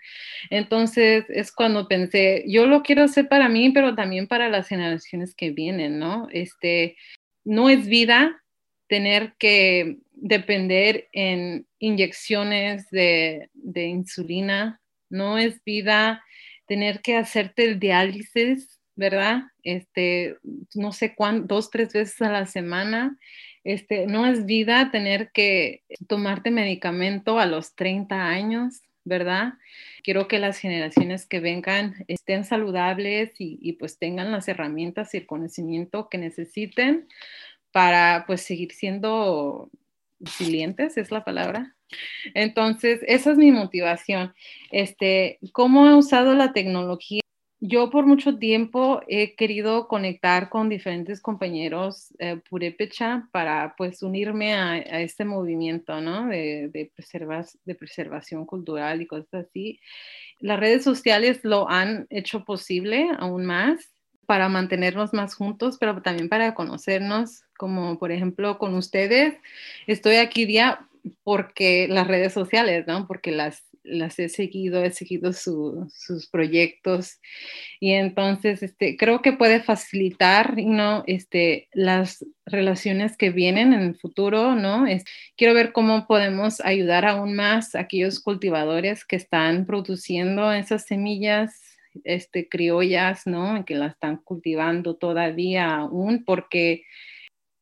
Entonces 0.50 1.26
es 1.30 1.52
cuando 1.52 1.88
pensé, 1.88 2.44
yo 2.48 2.66
lo 2.66 2.82
quiero 2.84 3.04
hacer 3.04 3.28
para 3.28 3.50
mí, 3.50 3.72
pero 3.72 3.96
también 3.96 4.28
para 4.28 4.50
las 4.50 4.68
generaciones 4.68 5.36
que 5.36 5.52
vienen, 5.52 6.00
¿no? 6.00 6.28
Este, 6.32 6.98
no 7.44 7.70
es 7.70 7.88
vida 7.88 8.42
tener 8.88 9.34
que 9.38 9.98
depender 10.12 11.08
en 11.12 11.68
inyecciones 11.80 12.90
de, 12.90 13.50
de 13.54 13.86
insulina, 13.86 14.82
no 15.10 15.38
es 15.38 15.64
vida 15.64 16.24
tener 16.74 17.02
que 17.02 17.16
hacerte 17.16 17.66
el 17.66 17.80
diálisis, 17.80 18.82
¿verdad? 18.96 19.44
Este, 19.62 20.38
no 20.74 20.92
sé 20.92 21.14
cuánto, 21.14 21.54
dos, 21.54 21.70
tres 21.70 21.94
veces 21.94 22.20
a 22.24 22.32
la 22.32 22.48
semana 22.48 23.16
este, 23.64 24.08
no 24.08 24.26
es 24.26 24.48
vida 24.48 24.90
tener 24.90 25.32
que 25.32 25.84
tomarte 26.08 26.50
medicamento 26.50 27.38
a 27.38 27.46
los 27.46 27.76
30 27.76 28.28
años, 28.28 28.82
¿verdad? 29.06 29.54
Quiero 30.02 30.28
que 30.28 30.40
las 30.40 30.58
generaciones 30.58 31.28
que 31.28 31.40
vengan 31.40 31.94
estén 32.08 32.44
saludables 32.44 33.36
y, 33.38 33.74
pues 33.74 34.00
tengan 34.00 34.32
las 34.32 34.48
herramientas 34.48 35.14
y 35.14 35.18
el 35.18 35.28
conocimiento 35.28 36.10
que 36.10 36.18
necesiten 36.18 37.08
para 37.72 38.24
pues 38.26 38.42
seguir 38.42 38.72
siendo 38.72 39.70
resilientes, 40.24 40.98
es 40.98 41.12
la 41.12 41.24
palabra. 41.24 41.76
Entonces, 42.34 43.02
esa 43.08 43.32
es 43.32 43.38
mi 43.38 43.52
motivación. 43.52 44.34
Este, 44.72 45.40
¿cómo 45.52 45.88
he 45.88 45.96
usado 45.96 46.34
la 46.34 46.54
tecnología 46.54 47.24
yo 47.66 47.90
por 47.90 48.06
mucho 48.06 48.38
tiempo 48.40 49.00
he 49.08 49.38
querido 49.38 49.88
conectar 49.88 50.50
con 50.50 50.68
diferentes 50.68 51.22
compañeros 51.22 52.14
eh, 52.20 52.42
purépecha 52.50 53.30
para 53.32 53.76
pues 53.78 54.04
unirme 54.04 54.54
a, 54.54 54.80
este 55.00 55.24
movimiento, 55.24 56.02
¿no? 56.02 56.28
De, 56.28 56.68
de, 56.74 56.92
de 57.64 57.76
preservación 57.76 58.46
cultural 58.46 59.02
y 59.02 59.08
cosas 59.08 59.46
así. 59.46 59.80
Las 60.42 60.60
redes 60.60 60.84
sociales 60.84 61.40
lo 61.44 61.70
han 61.70 62.06
hecho 62.10 62.44
posible 62.44 63.08
aún 63.18 63.46
más 63.46 63.93
para 64.26 64.50
mantenernos 64.50 65.14
más 65.14 65.36
juntos, 65.36 65.78
pero 65.80 66.02
también 66.02 66.30
para 66.30 66.54
conocernos, 66.54 67.44
como 67.58 68.00
por 68.00 68.12
ejemplo 68.12 68.58
con 68.58 68.76
ustedes. 68.76 69.36
Estoy 69.88 70.16
aquí 70.16 70.46
día 70.46 70.88
porque 71.24 71.88
las 71.90 72.08
redes 72.08 72.34
sociales, 72.34 72.86
¿no? 72.88 73.08
Porque 73.08 73.32
las 73.32 73.64
las 73.84 74.18
he 74.18 74.30
seguido, 74.30 74.84
he 74.84 74.92
seguido 74.92 75.34
sus 75.34 76.28
proyectos 76.32 77.20
y 77.80 77.92
entonces 77.92 78.64
este, 78.64 78.98
creo 78.98 79.22
que 79.22 79.34
puede 79.34 79.62
facilitar 79.62 80.58
¿no? 80.58 81.04
este, 81.06 81.68
las 81.74 82.26
relaciones 82.46 83.18
que 83.18 83.30
vienen 83.30 83.74
en 83.74 83.82
el 83.82 83.96
futuro, 83.96 84.56
¿no? 84.56 84.88
Es, 84.88 85.04
quiero 85.36 85.54
ver 85.54 85.74
cómo 85.74 86.08
podemos 86.08 86.62
ayudar 86.62 87.06
aún 87.06 87.36
más 87.36 87.76
a 87.76 87.82
aquellos 87.82 88.20
cultivadores 88.20 89.06
que 89.06 89.18
están 89.18 89.66
produciendo 89.66 90.52
esas 90.52 90.86
semillas 90.86 91.73
este, 92.04 92.48
criollas, 92.48 93.28
¿no? 93.28 93.66
Que 93.66 93.76
las 93.76 93.94
están 93.94 94.18
cultivando 94.18 94.96
todavía 94.96 95.76
aún, 95.76 96.24
porque 96.26 96.84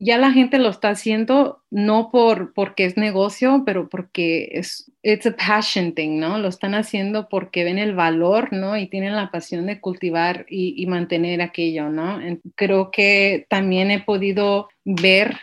ya 0.03 0.17
la 0.17 0.31
gente 0.31 0.57
lo 0.57 0.69
está 0.69 0.89
haciendo 0.89 1.61
no 1.69 2.09
por 2.11 2.53
porque 2.55 2.85
es 2.85 2.97
negocio, 2.97 3.61
pero 3.67 3.87
porque 3.87 4.49
es 4.53 4.91
it's 5.03 5.27
a 5.27 5.35
passion 5.35 5.93
thing, 5.93 6.19
¿no? 6.19 6.39
Lo 6.39 6.47
están 6.47 6.73
haciendo 6.73 7.29
porque 7.29 7.63
ven 7.63 7.77
el 7.77 7.93
valor, 7.93 8.51
¿no? 8.51 8.75
Y 8.77 8.87
tienen 8.87 9.15
la 9.15 9.29
pasión 9.29 9.67
de 9.67 9.79
cultivar 9.79 10.47
y, 10.49 10.83
mantener 10.87 11.41
aquello, 11.43 11.89
¿no? 11.89 12.19
Creo 12.55 12.89
que 12.89 13.45
también 13.47 13.91
he 13.91 14.01
podido 14.01 14.69
ver 14.85 15.37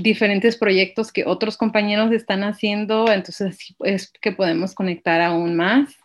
diferentes 0.00 0.56
proyectos 0.56 1.10
que 1.10 1.24
otros 1.26 1.56
compañeros 1.56 2.12
están 2.12 2.44
haciendo, 2.44 3.10
entonces 3.10 3.74
es 3.80 4.12
que 4.20 4.30
podemos 4.30 4.74
conectar 4.74 5.20
aún 5.22 5.56
más 5.56 5.96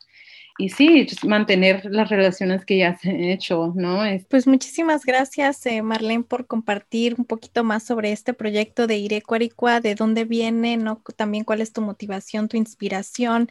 y 0.59 0.67
sí, 0.69 1.07
mantener 1.25 1.85
las 1.85 2.09
relaciones 2.09 2.65
que 2.65 2.79
ya 2.79 2.97
se 2.97 3.11
han 3.11 3.23
hecho, 3.23 3.71
¿no? 3.77 4.01
Pues 4.29 4.45
muchísimas 4.45 5.05
gracias, 5.05 5.65
eh, 5.65 5.81
Marlene, 5.81 6.25
por 6.25 6.47
compartir 6.47 7.15
un 7.17 7.23
poquito 7.23 7.63
más 7.63 7.83
sobre 7.83 8.11
este 8.11 8.33
proyecto 8.33 8.85
de 8.85 8.97
Irecuaricua, 8.97 9.79
de 9.79 9.95
dónde 9.95 10.25
viene, 10.25 10.75
¿no? 10.75 11.01
También 11.15 11.45
cuál 11.45 11.61
es 11.61 11.71
tu 11.71 11.81
motivación, 11.81 12.49
tu 12.49 12.57
inspiración, 12.57 13.49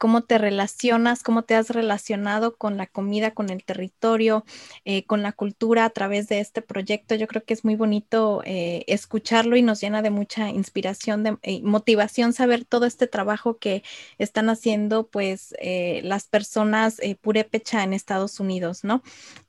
cómo 0.00 0.22
te 0.22 0.38
relacionas, 0.38 1.22
cómo 1.22 1.42
te 1.42 1.54
has 1.54 1.68
relacionado 1.68 2.56
con 2.56 2.78
la 2.78 2.86
comida, 2.86 3.32
con 3.32 3.50
el 3.50 3.62
territorio, 3.62 4.46
eh, 4.86 5.04
con 5.04 5.22
la 5.22 5.32
cultura 5.32 5.84
a 5.84 5.90
través 5.90 6.26
de 6.26 6.40
este 6.40 6.62
proyecto. 6.62 7.16
Yo 7.16 7.26
creo 7.26 7.44
que 7.44 7.52
es 7.52 7.66
muy 7.66 7.76
bonito 7.76 8.40
eh, 8.46 8.82
escucharlo 8.86 9.56
y 9.56 9.62
nos 9.62 9.82
llena 9.82 10.00
de 10.00 10.08
mucha 10.08 10.48
inspiración, 10.48 11.22
de 11.22 11.36
eh, 11.42 11.60
motivación 11.62 12.32
saber 12.32 12.64
todo 12.64 12.86
este 12.86 13.08
trabajo 13.08 13.58
que 13.58 13.82
están 14.16 14.48
haciendo 14.48 15.06
pues 15.06 15.54
las 16.02 16.26
personas 16.26 16.98
purépecha 17.20 17.82
en 17.82 17.92
Estados 17.92 18.40
Unidos, 18.40 18.84
¿no? 18.84 19.02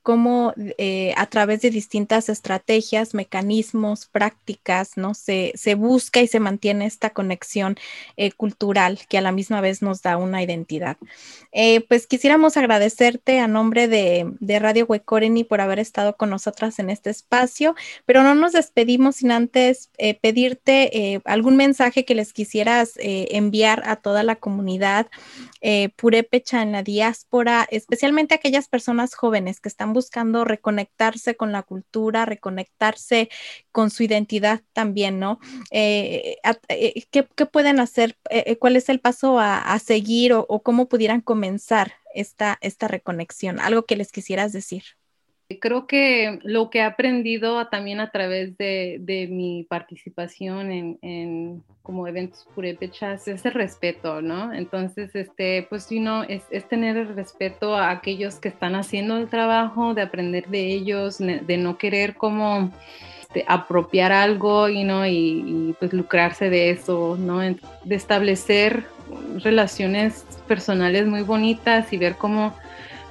Cómo 0.03 0.53
a 1.15 1.25
través 1.27 1.61
de 1.61 1.69
distintas 1.69 2.27
estrategias, 2.27 3.13
mecanismos, 3.13 4.07
prácticas, 4.07 4.97
¿no? 4.97 5.13
Se, 5.13 5.53
se 5.55 5.75
busca 5.75 6.21
y 6.21 6.27
se 6.27 6.39
mantiene 6.39 6.85
esta 6.87 7.11
conexión 7.11 7.77
cultural 8.35 8.99
que 9.07 9.17
a 9.17 9.21
la 9.21 9.31
misma 9.31 9.61
vez 9.61 9.81
nos 9.81 10.01
da 10.01 10.17
una 10.17 10.40
identidad. 10.43 10.97
Eh, 11.51 11.81
pues 11.81 12.07
quisiéramos 12.07 12.55
agradecerte 12.55 13.39
a 13.39 13.47
nombre 13.47 13.87
de, 13.87 14.59
Radio 14.59 14.85
Huecoreni 14.85 15.43
por 15.43 15.59
haber 15.59 15.79
estado 15.79 16.15
con 16.15 16.29
nosotras 16.29 16.79
en 16.79 16.89
este 16.89 17.09
espacio, 17.09 17.75
pero 18.05 18.21
no 18.23 18.35
nos 18.35 18.51
despedimos 18.51 19.17
sin 19.17 19.31
antes 19.31 19.89
eh, 19.97 20.13
pedirte 20.13 21.13
eh, 21.13 21.21
algún 21.25 21.57
mensaje 21.57 22.05
que 22.05 22.15
les 22.15 22.33
quisieras 22.33 22.93
enviar 22.97 23.83
a 23.85 23.95
toda 23.95 24.23
la 24.23 24.35
comunidad 24.35 25.07
purépecha 25.95 26.61
en 26.61 26.71
la 26.71 26.83
diáspora, 26.83 27.67
especialmente 27.69 28.33
aquellas 28.33 28.67
personas 28.67 29.13
jóvenes 29.13 29.59
que 29.59 29.69
están 29.69 29.93
buscando 29.93 30.43
reconectarse 30.43 31.35
con 31.35 31.51
la 31.51 31.63
cultura, 31.63 32.25
reconectarse 32.25 33.29
con 33.71 33.89
su 33.89 34.03
identidad 34.03 34.61
también, 34.73 35.19
¿no? 35.19 35.39
¿qué, 35.71 37.45
pueden 37.51 37.79
hacer? 37.79 38.17
¿Cuál 38.59 38.75
es 38.75 38.89
el 38.89 38.99
paso 38.99 39.39
a, 39.39 39.79
seguir 39.79 40.30
o, 40.33 40.61
cómo 40.61 40.87
pudieran 40.87 41.21
comenzar 41.21 41.93
esta, 42.13 42.57
esta 42.61 42.87
reconexión? 42.87 43.59
Algo 43.59 43.83
que 43.83 43.95
les 43.95 44.11
quisieras 44.11 44.51
decir. 44.51 44.83
Creo 45.59 45.85
que 45.85 46.39
lo 46.43 46.69
que 46.69 46.79
he 46.79 46.83
aprendido 46.83 47.67
también 47.67 47.99
a 47.99 48.09
través 48.09 48.57
de, 48.57 48.99
de 49.01 49.27
mi 49.27 49.65
participación 49.69 50.71
en, 50.71 50.99
en, 51.01 51.63
como 51.81 52.07
eventos 52.07 52.47
purépechas 52.55 53.27
es 53.27 53.45
el 53.45 53.51
respeto, 53.51 54.21
¿no? 54.21 54.53
Entonces, 54.53 55.13
este, 55.13 55.67
pues, 55.69 55.83
si 55.83 55.99
no, 55.99 56.23
es, 56.23 56.43
es, 56.51 56.69
tener 56.69 56.95
el 56.95 57.13
respeto 57.15 57.75
a 57.75 57.91
aquellos 57.91 58.35
que 58.35 58.47
están 58.47 58.75
haciendo 58.75 59.17
el 59.17 59.27
trabajo, 59.27 59.93
de 59.93 60.03
aprender 60.03 60.47
de 60.47 60.67
ellos, 60.67 61.17
de 61.17 61.57
no 61.57 61.77
querer 61.77 62.15
como 62.15 62.71
este, 63.31 63.45
apropiar 63.47 64.11
algo 64.11 64.67
y, 64.67 64.83
¿no? 64.83 65.07
Y, 65.07 65.73
pues 65.79 65.93
lucrarse 65.93 66.49
de 66.49 66.69
eso, 66.71 67.15
¿no? 67.17 67.39
De 67.39 67.95
establecer 67.95 68.83
relaciones 69.43 70.25
personales 70.47 71.07
muy 71.07 71.21
bonitas 71.21 71.91
y 71.93 71.97
ver 71.97 72.15
cómo, 72.15 72.53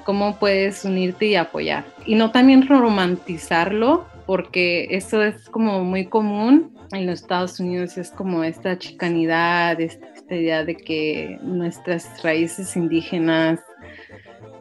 cómo 0.05 0.39
puedes 0.39 0.85
unirte 0.85 1.27
y 1.27 1.37
apoyar. 1.37 1.85
Y 2.07 2.15
no 2.15 2.31
también 2.31 2.67
romantizarlo, 2.67 4.07
porque 4.27 4.89
eso 4.91 5.23
es 5.23 5.49
como 5.49 5.85
muy 5.85 6.07
común 6.07 6.77
en 6.93 7.07
los 7.07 7.21
Estados 7.21 7.61
Unidos, 7.61 7.99
es 7.99 8.11
como 8.11 8.45
esta 8.45 8.79
chicanidad, 8.79 9.81
esta, 9.81 10.07
esta 10.15 10.35
idea 10.35 10.65
de 10.65 10.77
que 10.77 11.39
nuestras 11.43 12.23
raíces 12.23 12.77
indígenas 12.77 13.61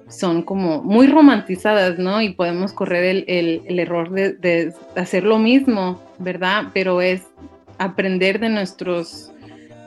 son 0.09 0.41
como 0.41 0.81
muy 0.81 1.07
romantizadas, 1.07 1.99
¿no? 1.99 2.21
Y 2.21 2.33
podemos 2.33 2.73
correr 2.73 3.23
el, 3.27 3.79
error 3.79 4.09
de, 4.09 4.73
hacer 4.95 5.23
lo 5.23 5.37
mismo, 5.37 6.01
¿verdad? 6.17 6.65
Pero 6.73 7.01
es 7.01 7.21
aprender 7.77 8.39
de 8.39 8.49
nuestros 8.49 9.31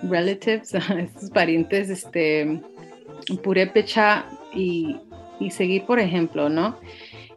relatives, 0.02 0.74
estos 0.98 1.30
parientes, 1.30 1.90
este, 1.90 2.60
purépecha 3.42 4.26
y, 4.54 4.96
y 5.40 5.50
seguir, 5.50 5.84
por 5.84 5.98
ejemplo, 5.98 6.48
¿no? 6.48 6.78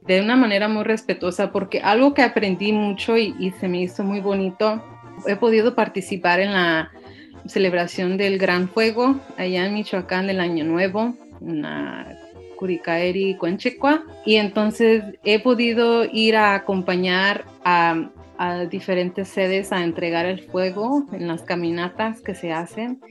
De 0.08 0.22
una 0.22 0.36
manera 0.36 0.68
muy 0.68 0.84
respetuosa, 0.84 1.52
porque 1.52 1.80
algo 1.80 2.14
que 2.14 2.22
aprendí 2.22 2.72
mucho 2.72 3.18
y, 3.18 3.36
y 3.40 3.52
se 3.52 3.68
me 3.68 3.82
hizo 3.82 4.04
muy 4.04 4.20
bonito, 4.20 4.84
he 5.28 5.36
podido 5.36 5.76
participar 5.76 6.40
en 6.40 6.54
la 6.54 6.92
celebración 7.48 8.18
del 8.18 8.38
Gran 8.38 8.70
Fuego 8.70 9.20
allá 9.38 9.66
en 9.66 9.74
Michoacán 9.74 10.28
del 10.28 10.40
Año 10.40 10.64
Nuevo, 10.64 11.16
una 11.40 12.18
Curicaeri 12.56 13.36
Cuenchecua. 13.36 14.04
Y 14.26 14.36
entonces 14.36 15.04
he 15.24 15.40
podido 15.40 16.06
ir 16.06 16.36
a 16.36 16.56
acompañar 16.56 17.46
a, 17.64 18.10
a 18.38 18.66
diferentes 18.66 19.28
sedes 19.28 19.72
a 19.72 19.84
entregar 19.84 20.26
el 20.26 20.42
fuego 20.42 21.06
en 21.12 21.28
las 21.28 21.44
caminatas 21.44 22.22
que 22.22 22.36
se 22.36 22.52
hacen. 22.52 23.02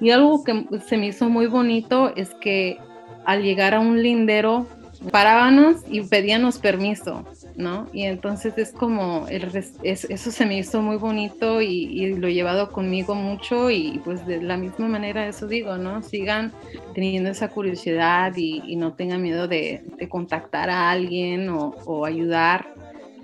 Y 0.00 0.10
algo 0.10 0.44
que 0.44 0.66
se 0.86 0.96
me 0.96 1.08
hizo 1.08 1.28
muy 1.28 1.46
bonito 1.46 2.14
es 2.16 2.34
que 2.34 2.78
al 3.24 3.42
llegar 3.42 3.74
a 3.74 3.80
un 3.80 4.02
lindero 4.02 4.66
parábamos 5.10 5.82
y 5.88 6.02
pedíamos 6.02 6.58
permiso 6.58 7.24
¿no? 7.60 7.86
Y 7.92 8.04
entonces 8.04 8.56
es 8.58 8.72
como, 8.72 9.26
el, 9.28 9.50
eso 9.82 10.30
se 10.30 10.46
me 10.46 10.58
hizo 10.58 10.82
muy 10.82 10.96
bonito 10.96 11.60
y, 11.60 12.14
lo 12.14 12.26
he 12.28 12.34
llevado 12.34 12.72
conmigo 12.72 13.14
mucho 13.14 13.70
y 13.70 14.00
pues 14.04 14.26
de 14.26 14.42
la 14.42 14.56
misma 14.56 14.88
manera 14.88 15.26
eso 15.28 15.46
digo, 15.46 15.76
¿no? 15.76 16.02
Sigan 16.02 16.52
teniendo 16.94 17.30
esa 17.30 17.48
curiosidad 17.48 18.32
y, 18.36 18.76
no 18.76 18.94
tengan 18.94 19.22
miedo 19.22 19.46
de, 19.46 19.82
contactar 20.08 20.70
a 20.70 20.90
alguien 20.90 21.48
o, 21.50 22.04
ayudar 22.04 22.74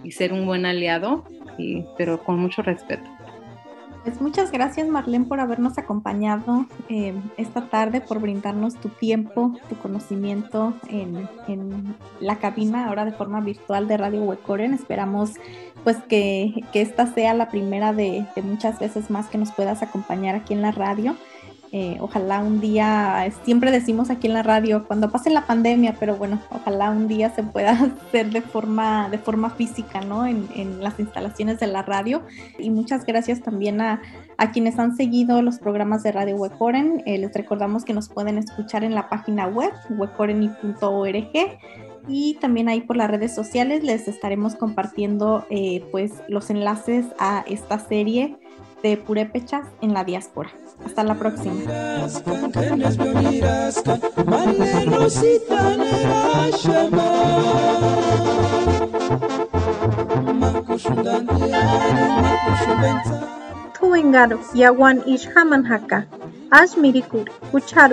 y 0.04 0.12
ser 0.12 0.32
un 0.32 0.46
buen 0.46 0.66
aliado, 0.66 1.24
pero 1.96 2.22
con 2.22 2.38
mucho 2.38 2.62
respeto. 2.62 3.08
Pues 4.06 4.20
muchas 4.20 4.52
gracias 4.52 4.86
Marlene 4.86 5.24
por 5.24 5.40
habernos 5.40 5.78
acompañado 5.78 6.66
eh, 6.88 7.12
esta 7.36 7.68
tarde, 7.68 8.00
por 8.00 8.20
brindarnos 8.20 8.76
tu 8.76 8.88
tiempo, 8.88 9.52
tu 9.68 9.74
conocimiento 9.74 10.74
en, 10.88 11.28
la 12.20 12.36
cabina, 12.38 12.86
ahora 12.86 13.04
de 13.04 13.10
forma 13.10 13.40
virtual 13.40 13.88
de 13.88 13.96
Radio 13.96 14.22
Huecoren. 14.22 14.74
Esperamos 14.74 15.32
pues 15.82 15.96
que, 16.08 16.54
esta 16.72 17.12
sea 17.12 17.34
la 17.34 17.48
primera 17.48 17.92
de, 17.92 18.24
de, 18.36 18.42
muchas 18.42 18.78
veces 18.78 19.10
más 19.10 19.26
que 19.26 19.38
nos 19.38 19.50
puedas 19.50 19.82
acompañar 19.82 20.36
aquí 20.36 20.54
en 20.54 20.62
la 20.62 20.70
radio. 20.70 21.16
Eh, 21.72 21.96
ojalá 22.00 22.40
un 22.40 22.60
día, 22.60 23.30
siempre 23.44 23.70
decimos 23.70 24.10
aquí 24.10 24.28
en 24.28 24.34
la 24.34 24.42
radio, 24.42 24.84
cuando 24.86 25.10
pase 25.10 25.30
la 25.30 25.46
pandemia, 25.46 25.96
pero 25.98 26.16
bueno, 26.16 26.40
ojalá 26.50 26.90
un 26.90 27.08
día 27.08 27.30
se 27.30 27.42
pueda 27.42 27.72
hacer 28.06 28.30
de 28.30 28.40
forma, 28.40 29.08
de 29.10 29.18
forma 29.18 29.50
física, 29.50 30.00
¿no? 30.00 30.26
En, 30.26 30.46
las 30.80 30.98
instalaciones 31.00 31.58
de 31.60 31.66
la 31.66 31.82
radio. 31.82 32.22
Y 32.58 32.70
muchas 32.70 33.04
gracias 33.04 33.40
también 33.40 33.80
a, 33.80 34.00
quienes 34.52 34.78
han 34.78 34.96
seguido 34.96 35.42
los 35.42 35.58
programas 35.58 36.02
de 36.02 36.12
Radio 36.12 36.36
Wecoren. 36.36 37.02
Eh, 37.06 37.18
les 37.18 37.32
recordamos 37.32 37.84
que 37.84 37.94
nos 37.94 38.08
pueden 38.08 38.38
escuchar 38.38 38.84
en 38.84 38.94
la 38.94 39.08
página 39.08 39.46
web, 39.46 39.72
wecoreni.org 39.90 41.30
y 42.08 42.34
también 42.34 42.68
ahí 42.68 42.82
por 42.82 42.96
las 42.96 43.10
redes 43.10 43.34
sociales 43.34 43.82
les 43.82 44.06
estaremos 44.06 44.54
compartiendo 44.54 45.44
eh, 45.50 45.84
pues 45.90 46.12
los 46.28 46.50
enlaces 46.50 47.06
a 47.18 47.44
esta 47.48 47.78
serie 47.78 48.38
de 48.82 48.96
purépechas 48.96 49.66
en 49.80 49.94
la 49.94 50.04
diáspora. 50.04 50.50
Hasta 50.84 51.04
la 51.04 51.14
próxima. 51.14 51.54
Tuengaro 63.78 64.40
yawan 64.54 65.02
ishaman 65.06 65.64
haka, 65.64 66.06
asmirikur, 66.50 67.30
kuchar 67.50 67.92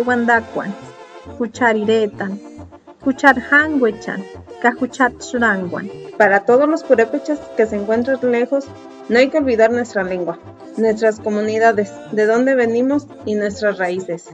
kajuchat 4.61 5.21
surangwan. 5.21 5.89
Para 6.17 6.41
todos 6.41 6.69
los 6.69 6.83
purépechas 6.83 7.39
que 7.57 7.65
se 7.65 7.75
encuentran 7.75 8.19
lejos, 8.31 8.65
no 9.09 9.19
hay 9.19 9.29
que 9.29 9.37
olvidar 9.37 9.71
nuestra 9.71 10.03
lengua 10.03 10.39
nuestras 10.77 11.19
comunidades, 11.19 11.91
de 12.11 12.25
dónde 12.25 12.55
venimos 12.55 13.05
y 13.25 13.35
nuestras 13.35 13.77
raíces. 13.77 14.29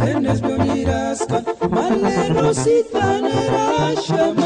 en 0.00 0.26
esto 0.26 0.48
mi 0.58 0.84
rasca, 0.84 1.42
malle 1.70 2.28
rosita 2.28 3.20
nerasha, 3.20 4.37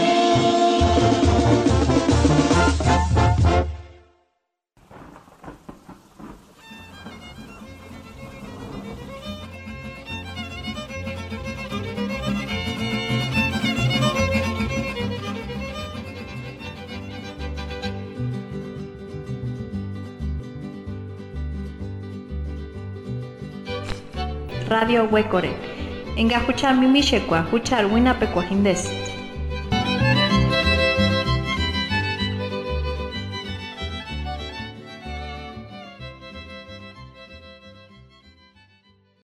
Huecore. 25.13 25.51
Enga 26.17 26.39
huchar 26.39 26.75
mimishekwa, 26.75 27.41
huchar 27.41 27.87
winapecuajindes. 27.87 29.02